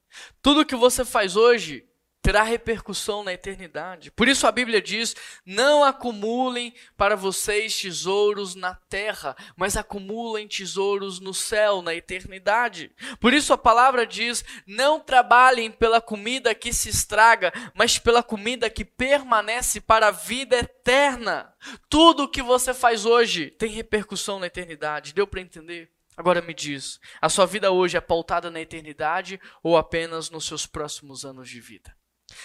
Tudo 0.41 0.65
que 0.65 0.75
você 0.75 1.03
faz 1.05 1.35
hoje 1.35 1.89
terá 2.21 2.43
repercussão 2.43 3.23
na 3.23 3.33
eternidade. 3.33 4.11
Por 4.11 4.27
isso 4.27 4.45
a 4.45 4.51
Bíblia 4.51 4.81
diz: 4.81 5.15
não 5.45 5.83
acumulem 5.83 6.73
para 6.97 7.15
vocês 7.15 7.79
tesouros 7.79 8.55
na 8.55 8.75
terra, 8.75 9.35
mas 9.55 9.77
acumulem 9.77 10.47
tesouros 10.47 11.19
no 11.19 11.33
céu, 11.33 11.81
na 11.81 11.95
eternidade. 11.95 12.91
Por 13.19 13.33
isso 13.33 13.53
a 13.53 13.57
palavra 13.57 14.05
diz: 14.05 14.43
não 14.67 14.99
trabalhem 14.99 15.71
pela 15.71 16.01
comida 16.01 16.53
que 16.53 16.73
se 16.73 16.89
estraga, 16.89 17.51
mas 17.73 17.97
pela 17.97 18.21
comida 18.21 18.69
que 18.69 18.85
permanece 18.85 19.81
para 19.81 20.07
a 20.07 20.11
vida 20.11 20.57
eterna. 20.57 21.53
Tudo 21.89 22.23
o 22.23 22.29
que 22.29 22.41
você 22.41 22.73
faz 22.73 23.05
hoje 23.05 23.49
tem 23.49 23.71
repercussão 23.71 24.39
na 24.39 24.47
eternidade. 24.47 25.13
Deu 25.13 25.25
para 25.25 25.41
entender? 25.41 25.89
Agora 26.19 26.41
me 26.41 26.53
diz, 26.53 26.99
a 27.21 27.29
sua 27.29 27.45
vida 27.45 27.71
hoje 27.71 27.95
é 27.95 28.01
pautada 28.01 28.51
na 28.51 28.59
eternidade 28.59 29.39
ou 29.63 29.77
apenas 29.77 30.29
nos 30.29 30.45
seus 30.45 30.65
próximos 30.65 31.23
anos 31.23 31.47
de 31.49 31.61
vida? 31.61 31.95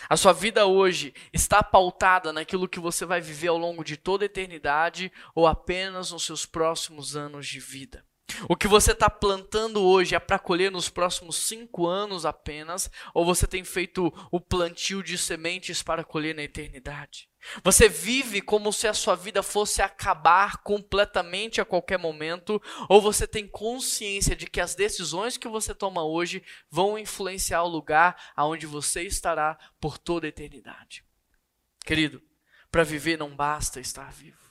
A 0.09 0.17
sua 0.17 0.33
vida 0.33 0.65
hoje 0.65 1.13
está 1.33 1.61
pautada 1.61 2.33
naquilo 2.33 2.69
que 2.69 2.79
você 2.79 3.05
vai 3.05 3.21
viver 3.21 3.49
ao 3.49 3.59
longo 3.59 3.83
de 3.83 3.97
toda 3.97 4.25
a 4.25 4.27
eternidade 4.27 5.11
ou 5.35 5.45
apenas 5.45 6.13
nos 6.13 6.25
seus 6.25 6.47
próximos 6.47 7.17
anos 7.17 7.49
de 7.49 7.59
vida? 7.59 8.07
O 8.49 8.57
que 8.57 8.67
você 8.67 8.93
está 8.93 9.09
plantando 9.09 9.83
hoje 9.83 10.15
é 10.15 10.19
para 10.19 10.39
colher 10.39 10.71
nos 10.71 10.89
próximos 10.89 11.37
cinco 11.37 11.87
anos 11.87 12.27
apenas, 12.27 12.91
ou 13.13 13.25
você 13.25 13.47
tem 13.47 13.65
feito 13.65 14.13
o 14.31 14.41
plantio 14.41 15.03
de 15.03 15.17
sementes 15.17 15.83
para 15.83 16.05
colher 16.05 16.35
na 16.35 16.43
eternidade? 16.43 17.29
Você 17.63 17.89
vive 17.89 18.41
como 18.41 18.73
se 18.73 18.89
a 18.89 18.95
sua 18.95 19.15
vida 19.15 19.43
fosse 19.43 19.83
acabar 19.83 20.59
completamente 20.63 21.61
a 21.61 21.65
qualquer 21.65 21.99
momento, 21.99 22.61
ou 22.89 23.01
você 23.01 23.27
tem 23.27 23.47
consciência 23.47 24.35
de 24.35 24.47
que 24.47 24.61
as 24.61 24.75
decisões 24.75 25.37
que 25.37 25.49
você 25.49 25.75
toma 25.75 26.03
hoje 26.03 26.43
vão 26.71 26.99
influenciar 26.99 27.63
o 27.63 27.69
lugar 27.69 28.33
aonde 28.35 28.67
você 28.67 29.03
estará 29.03 29.59
por 29.81 29.99
toda 29.99 30.27
a 30.27 30.29
eternidade? 30.29 31.05
Querido, 31.85 32.23
para 32.71 32.83
viver 32.83 33.19
não 33.19 33.37
basta 33.37 33.81
estar 33.81 34.11
vivo. 34.11 34.44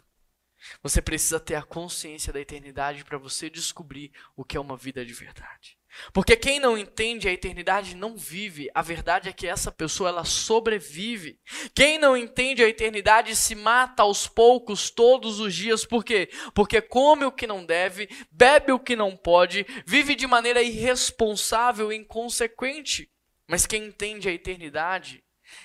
Você 0.82 1.02
precisa 1.02 1.40
ter 1.40 1.56
a 1.56 1.64
consciência 1.64 2.32
da 2.32 2.40
eternidade 2.40 3.04
para 3.04 3.18
você 3.18 3.50
descobrir 3.50 4.12
o 4.36 4.44
que 4.44 4.58
é 4.58 4.60
uma 4.60 4.78
vida 4.78 5.06
de 5.06 5.14
verdade. 5.14 5.78
Porque 6.12 6.36
quem 6.36 6.60
não 6.60 6.78
entende 6.78 7.28
a 7.28 7.32
eternidade 7.32 7.96
não 7.96 8.18
vive. 8.18 8.70
A 8.74 8.82
verdade 8.82 9.30
é 9.30 9.34
que 9.34 9.48
essa 9.48 9.72
pessoa 9.72 10.10
ela 10.10 10.26
sobrevive. 10.26 11.40
Quem 11.76 11.98
não 11.98 12.18
entende 12.18 12.64
a 12.64 12.68
eternidade 12.68 13.36
se 13.36 13.54
mata 13.56 14.04
aos 14.04 14.28
poucos 14.28 14.90
todos 14.90 15.40
os 15.40 15.54
dias. 15.54 15.86
Por 15.86 16.04
quê? 16.04 16.30
Porque 16.54 16.82
come 16.82 17.26
o 17.26 17.32
que 17.32 17.46
não 17.46 17.66
deve, 17.66 18.10
bebe 18.32 18.72
o 18.72 18.80
que 18.80 18.96
não 18.96 19.16
pode, 19.16 19.66
vive 19.86 20.16
de 20.16 20.26
maneira 20.26 20.62
irresponsável 20.62 21.92
e 21.92 21.98
inconsequente. 21.98 23.10
Mas 23.48 23.68
quem 23.68 23.86
entende 23.86 24.28
a 24.28 24.34
eternidade 24.34 25.24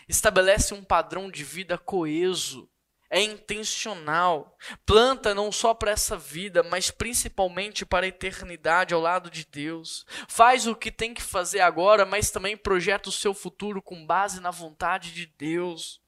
estabelece 0.09 0.75
um 0.75 0.85
padrão 0.85 1.31
de 1.31 1.43
vida 1.43 1.79
coeso 1.79 2.69
é 3.11 3.21
intencional. 3.23 4.57
Planta 4.85 5.35
não 5.35 5.51
só 5.51 5.73
para 5.75 5.91
essa 5.91 6.17
vida, 6.17 6.63
mas 6.63 6.91
principalmente 6.91 7.87
para 7.87 8.07
a 8.07 8.09
eternidade 8.09 8.95
ao 8.95 9.01
lado 9.01 9.31
de 9.31 9.45
Deus. 9.45 10.05
Faz 10.29 10.67
o 10.67 10.75
que 10.75 10.91
tem 10.91 11.15
que 11.15 11.23
fazer 11.23 11.61
agora, 11.61 12.05
mas 12.05 12.31
também 12.31 12.57
projeta 12.57 13.09
o 13.09 13.13
seu 13.13 13.33
futuro 13.33 13.81
com 13.81 14.07
base 14.07 14.41
na 14.41 14.51
vontade 14.51 15.13
de 15.13 15.27
Deus. 15.27 16.01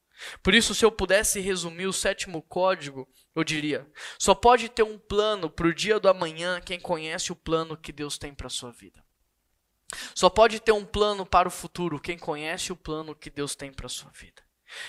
Por 0.43 0.55
isso, 0.55 0.75
se 0.75 0.85
eu 0.85 0.93
pudesse 0.93 1.41
resumir 1.41 1.87
o 1.87 1.93
sétimo 1.93 2.43
código, 2.43 3.09
eu 3.35 3.43
diria: 3.43 3.91
só 4.19 4.35
pode 4.35 4.69
ter 4.69 4.83
um 4.83 4.99
plano 4.99 5.49
para 5.49 5.67
o 5.67 5.75
dia 5.75 5.99
do 5.99 6.09
amanhã 6.09 6.61
quem 6.61 6.79
conhece 6.79 7.33
o 7.33 7.37
plano 7.37 7.77
que 7.77 7.93
Deus 7.93 8.19
tem 8.19 8.35
para 8.35 8.47
a 8.47 8.51
sua 8.51 8.71
vida. 8.71 9.03
Só 10.15 10.29
pode 10.29 10.61
ter 10.61 10.73
um 10.73 10.85
plano 10.85 11.27
para 11.27 11.49
o 11.49 11.51
futuro 11.51 11.99
quem 11.99 12.19
conhece 12.19 12.71
o 12.71 12.77
plano 12.77 13.15
que 13.15 13.31
Deus 13.31 13.57
tem 13.57 13.73
para 13.73 13.87
a 13.87 13.89
sua 13.89 14.11
vida. 14.11 14.43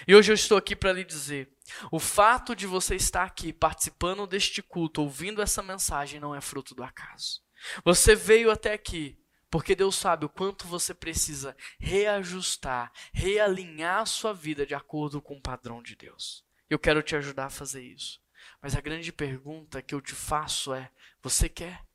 E 0.07 0.15
hoje 0.15 0.31
eu 0.31 0.35
estou 0.35 0.57
aqui 0.57 0.75
para 0.75 0.93
lhe 0.93 1.03
dizer: 1.03 1.49
o 1.91 1.99
fato 1.99 2.55
de 2.55 2.67
você 2.67 2.95
estar 2.95 3.23
aqui 3.23 3.51
participando 3.53 4.27
deste 4.27 4.61
culto, 4.61 5.01
ouvindo 5.01 5.41
essa 5.41 5.61
mensagem, 5.63 6.19
não 6.19 6.35
é 6.35 6.41
fruto 6.41 6.75
do 6.75 6.83
acaso. 6.83 7.41
Você 7.83 8.15
veio 8.15 8.51
até 8.51 8.73
aqui 8.73 9.21
porque 9.51 9.75
Deus 9.75 9.97
sabe 9.97 10.25
o 10.25 10.29
quanto 10.29 10.65
você 10.65 10.93
precisa 10.93 11.55
reajustar, 11.77 12.89
realinhar 13.11 13.99
a 13.99 14.05
sua 14.05 14.33
vida 14.33 14.65
de 14.65 14.73
acordo 14.73 15.21
com 15.21 15.35
o 15.35 15.41
padrão 15.41 15.83
de 15.83 15.93
Deus. 15.93 16.45
Eu 16.69 16.79
quero 16.79 17.03
te 17.03 17.17
ajudar 17.17 17.47
a 17.47 17.49
fazer 17.49 17.83
isso. 17.83 18.21
Mas 18.61 18.77
a 18.77 18.81
grande 18.81 19.11
pergunta 19.11 19.81
que 19.81 19.93
eu 19.93 19.99
te 19.99 20.13
faço 20.13 20.73
é: 20.73 20.89
você 21.21 21.49
quer? 21.49 21.85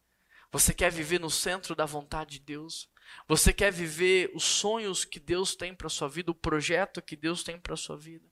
Você 0.53 0.75
quer 0.75 0.93
viver 0.93 1.19
no 1.19 1.31
centro 1.31 1.75
da 1.75 1.87
vontade 1.87 2.39
de 2.39 2.41
Deus? 2.41 2.91
Você 3.29 3.53
quer 3.53 3.73
viver 3.73 4.31
os 4.35 4.45
sonhos 4.45 5.05
que 5.05 5.21
Deus 5.21 5.55
tem 5.55 5.75
para 5.75 5.89
sua 5.89 6.09
vida, 6.09 6.31
o 6.31 6.35
projeto 6.35 7.03
que 7.03 7.17
Deus 7.17 7.43
tem 7.43 7.59
para 7.59 7.77
sua 7.77 7.97
vida? 7.97 8.27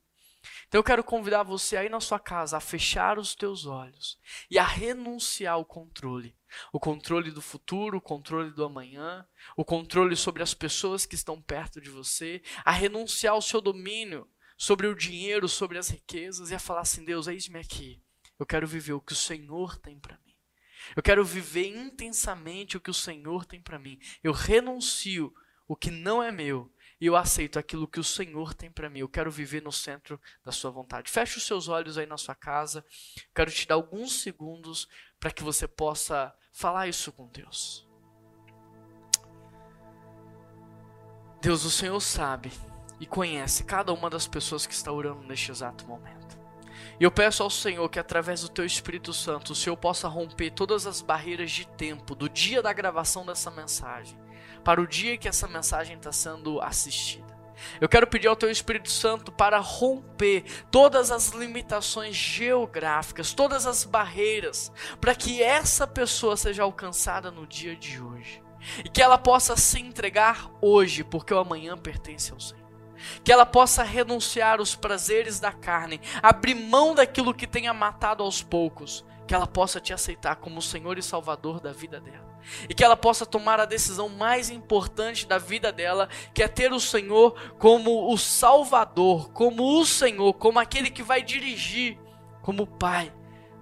Então 0.69 0.79
eu 0.79 0.85
quero 0.85 1.05
convidar 1.05 1.43
você 1.43 1.77
aí 1.77 1.89
na 1.89 2.01
sua 2.01 2.19
casa 2.19 2.57
a 2.57 2.61
fechar 2.61 3.19
os 3.19 3.35
teus 3.35 3.67
olhos 3.67 4.19
e 4.51 4.59
a 4.59 4.65
renunciar 4.65 5.55
ao 5.55 5.65
controle. 5.65 6.37
O 6.73 6.79
controle 6.79 7.31
do 7.31 7.43
futuro, 7.43 7.99
o 7.99 8.01
controle 8.01 8.51
do 8.51 8.65
amanhã, 8.65 9.27
o 9.57 9.65
controle 9.65 10.17
sobre 10.17 10.43
as 10.43 10.55
pessoas 10.55 11.07
que 11.07 11.15
estão 11.15 11.41
perto 11.41 11.81
de 11.81 11.91
você, 11.91 12.43
a 12.65 12.73
renunciar 12.73 13.35
ao 13.35 13.43
seu 13.43 13.61
domínio 13.61 14.29
sobre 14.57 14.87
o 14.87 14.95
dinheiro, 14.95 15.49
sobre 15.49 15.79
as 15.79 15.89
riquezas 15.89 16.51
e 16.51 16.55
a 16.55 16.59
falar 16.59 16.83
assim: 16.83 17.05
Deus, 17.05 17.27
eis-me 17.27 17.59
aqui. 17.59 18.03
Eu 18.39 18.47
quero 18.47 18.67
viver 18.67 18.93
o 18.93 19.01
que 19.01 19.13
o 19.13 19.17
Senhor 19.17 19.77
tem 19.79 19.99
para 19.99 20.19
mim. 20.19 20.24
Eu 20.95 21.03
quero 21.03 21.25
viver 21.25 21.69
intensamente 21.69 22.77
o 22.77 22.81
que 22.81 22.91
o 22.91 22.95
Senhor 22.95 23.45
tem 23.45 23.61
para 23.61 23.79
mim. 23.79 23.99
Eu 24.23 24.33
renuncio 24.33 25.33
o 25.67 25.75
que 25.75 25.91
não 25.91 26.23
é 26.23 26.31
meu 26.31 26.71
e 27.01 27.07
eu 27.07 27.17
aceito 27.17 27.59
aquilo 27.59 27.89
que 27.89 28.01
o 28.01 28.05
Senhor 28.05 28.55
tem 28.55 28.71
para 28.71 28.89
mim. 28.89 29.01
Eu 29.01 29.09
quero 29.09 29.31
viver 29.31 29.63
no 29.63 29.73
centro 29.73 30.21
da 30.45 30.53
sua 30.53 30.71
vontade. 30.71 31.11
Feche 31.11 31.39
os 31.39 31.47
seus 31.47 31.69
olhos 31.69 31.99
aí 31.99 32.07
na 32.07 32.17
sua 32.17 32.35
casa. 32.35 32.85
Quero 33.35 33.51
te 33.51 33.67
dar 33.67 33.75
alguns 33.75 34.21
segundos 34.21 34.89
para 35.19 35.31
que 35.31 35.43
você 35.43 35.67
possa 35.67 36.35
falar 36.53 36.89
isso 36.89 37.13
com 37.13 37.27
Deus. 37.29 37.87
Deus, 41.43 41.65
o 41.65 41.71
Senhor 41.71 42.01
sabe 42.01 42.51
e 42.99 43.07
conhece 43.07 43.65
cada 43.65 43.93
uma 43.93 44.09
das 44.09 44.27
pessoas 44.27 44.67
que 44.67 44.73
está 44.73 44.91
orando 44.91 45.25
neste 45.25 45.51
exato 45.51 45.87
momento. 45.87 46.24
E 46.99 47.05
eu 47.05 47.11
peço 47.11 47.43
ao 47.43 47.51
Senhor 47.51 47.89
que 47.89 47.99
através 47.99 48.43
do 48.43 48.49
teu 48.49 48.65
Espírito 48.65 49.13
Santo, 49.13 49.53
o 49.53 49.55
Senhor 49.55 49.77
possa 49.77 50.07
romper 50.09 50.51
todas 50.51 50.87
as 50.87 51.01
barreiras 51.01 51.51
de 51.51 51.67
tempo 51.67 52.15
do 52.15 52.29
dia 52.29 52.63
da 52.63 52.73
gravação 52.73 53.27
dessa 53.27 53.51
mensagem 53.51 54.17
para 54.65 54.81
o 54.81 54.87
dia 54.87 55.19
que 55.19 55.29
essa 55.29 55.47
mensagem 55.47 55.97
está 55.97 56.11
sendo 56.11 56.61
assistida. 56.61 57.35
Eu 57.81 57.89
quero 57.89 58.07
pedir 58.07 58.29
ao 58.29 58.37
Teu 58.37 58.51
Espírito 58.51 58.91
Santo 58.91 59.31
para 59.31 59.59
romper 59.59 60.45
todas 60.71 61.11
as 61.11 61.29
limitações 61.29 62.17
geográficas, 62.17 63.33
todas 63.33 63.67
as 63.67 63.85
barreiras, 63.85 64.73
para 65.01 65.15
que 65.15 65.43
essa 65.43 65.87
pessoa 65.87 66.37
seja 66.37 66.63
alcançada 66.63 67.31
no 67.31 67.47
dia 67.47 67.77
de 67.77 68.01
hoje 68.01 68.43
e 68.85 68.89
que 68.89 69.03
ela 69.03 69.19
possa 69.19 69.57
se 69.57 69.79
entregar 69.79 70.51
hoje, 70.61 71.05
porque 71.05 71.33
o 71.33 71.39
amanhã 71.39 71.77
pertence 71.77 72.33
ao 72.33 72.41
Senhor 72.41 72.64
que 73.23 73.33
ela 73.33 73.47
possa 73.47 73.83
renunciar 73.83 74.61
os 74.61 74.75
prazeres 74.75 75.41
da 75.41 75.53
carne, 75.53 76.01
abrir 76.23 76.55
mão 76.55 76.95
daquilo 76.95 77.35
que 77.35 77.47
tenha 77.47 77.73
matado 77.73 78.23
aos 78.23 78.43
poucos, 78.43 79.05
que 79.27 79.35
ela 79.35 79.47
possa 79.47 79.81
te 79.81 79.93
aceitar 79.93 80.37
como 80.37 80.61
Senhor 80.61 80.99
e 80.99 81.03
Salvador 81.03 81.61
da 81.61 81.73
vida 81.73 82.01
dela. 82.01 82.35
E 82.69 82.75
que 82.75 82.85
ela 82.85 82.97
possa 82.97 83.25
tomar 83.25 83.59
a 83.59 83.65
decisão 83.65 84.09
mais 84.09 84.51
importante 84.51 85.27
da 85.27 85.39
vida 85.39 85.73
dela, 85.73 86.09
que 86.35 86.43
é 86.43 86.49
ter 86.49 86.73
o 86.73 86.81
Senhor 86.81 87.35
como 87.59 88.13
o 88.13 88.19
Salvador, 88.19 89.31
como 89.31 89.81
o 89.81 89.87
Senhor, 89.87 90.35
como 90.35 90.59
aquele 90.59 90.91
que 90.91 91.03
vai 91.03 91.23
dirigir, 91.23 91.99
como 92.43 92.67
Pai. 92.67 93.13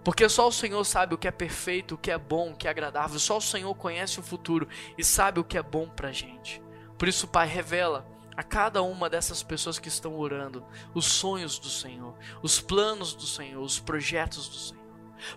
Porque 0.05 0.29
só 0.29 0.49
o 0.49 0.53
Senhor 0.53 0.83
sabe 0.85 1.15
o 1.15 1.19
que 1.19 1.29
é 1.29 1.31
perfeito, 1.31 1.95
o 1.95 1.99
que 1.99 2.11
é 2.11 2.19
bom, 2.19 2.51
o 2.51 2.57
que 2.57 2.67
é 2.67 2.71
agradável. 2.71 3.21
Só 3.21 3.37
o 3.37 3.41
Senhor 3.41 3.73
conhece 3.77 4.19
o 4.19 4.23
futuro 4.23 4.67
e 4.99 5.05
sabe 5.05 5.39
o 5.39 5.45
que 5.45 5.57
é 5.57 5.63
bom 5.63 5.89
pra 5.89 6.11
gente. 6.11 6.61
Por 6.99 7.07
isso, 7.07 7.29
Pai, 7.29 7.47
revela 7.47 8.12
a 8.37 8.43
cada 8.43 8.83
uma 8.83 9.11
dessas 9.11 9.43
pessoas 9.43 9.79
que 9.79 9.89
estão 9.89 10.17
orando 10.17 10.65
os 10.95 11.07
sonhos 11.07 11.59
do 11.59 11.69
Senhor, 11.69 12.15
os 12.43 12.61
planos 12.61 13.15
do 13.15 13.27
Senhor, 13.27 13.63
os 13.63 13.79
projetos 13.79 14.49
do 14.49 14.57
Senhor. 14.57 14.83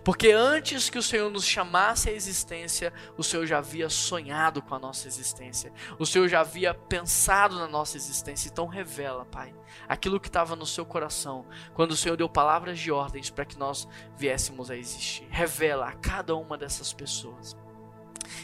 Porque 0.02 0.30
antes 0.30 0.90
que 0.90 0.98
o 0.98 1.02
Senhor 1.02 1.30
nos 1.30 1.44
chamasse 1.44 2.08
à 2.08 2.12
existência, 2.12 2.92
o 3.16 3.22
Senhor 3.22 3.46
já 3.46 3.58
havia 3.58 3.88
sonhado 3.88 4.60
com 4.60 4.74
a 4.74 4.78
nossa 4.78 5.06
existência. 5.06 5.72
O 5.98 6.06
Senhor 6.06 6.28
já 6.28 6.40
havia 6.40 6.74
pensado 6.74 7.56
na 7.56 7.68
nossa 7.68 7.96
existência. 7.96 8.48
Então 8.48 8.66
revela, 8.66 9.24
Pai, 9.24 9.54
aquilo 9.88 10.20
que 10.20 10.28
estava 10.28 10.56
no 10.56 10.66
seu 10.66 10.84
coração, 10.84 11.46
quando 11.74 11.92
o 11.92 11.96
Senhor 11.96 12.16
deu 12.16 12.28
palavras 12.28 12.78
de 12.78 12.90
ordens 12.90 13.30
para 13.30 13.44
que 13.44 13.58
nós 13.58 13.86
viéssemos 14.16 14.70
a 14.70 14.76
existir. 14.76 15.26
Revela 15.30 15.88
a 15.88 15.92
cada 15.92 16.34
uma 16.34 16.58
dessas 16.58 16.92
pessoas. 16.92 17.56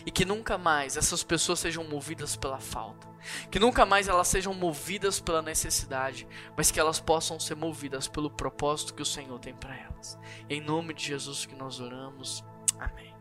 E 0.06 0.10
que 0.10 0.24
nunca 0.24 0.56
mais 0.56 0.96
essas 0.96 1.24
pessoas 1.24 1.58
sejam 1.58 1.84
movidas 1.84 2.36
pela 2.36 2.60
falta. 2.60 3.12
Que 3.50 3.58
nunca 3.58 3.87
mais 3.87 4.08
elas 4.08 4.28
sejam 4.28 4.54
movidas 4.54 5.20
pela 5.20 5.42
necessidade, 5.42 6.26
mas 6.56 6.70
que 6.70 6.80
elas 6.80 7.00
possam 7.00 7.38
ser 7.38 7.54
movidas 7.54 8.08
pelo 8.08 8.30
propósito 8.30 8.94
que 8.94 9.02
o 9.02 9.06
Senhor 9.06 9.38
tem 9.38 9.54
para 9.54 9.76
elas. 9.76 10.18
Em 10.48 10.61
nome 10.61 10.94
de 10.94 11.04
Jesus 11.04 11.46
que 11.46 11.54
nós 11.54 11.80
oramos. 11.80 12.44
Amém. 12.78 13.12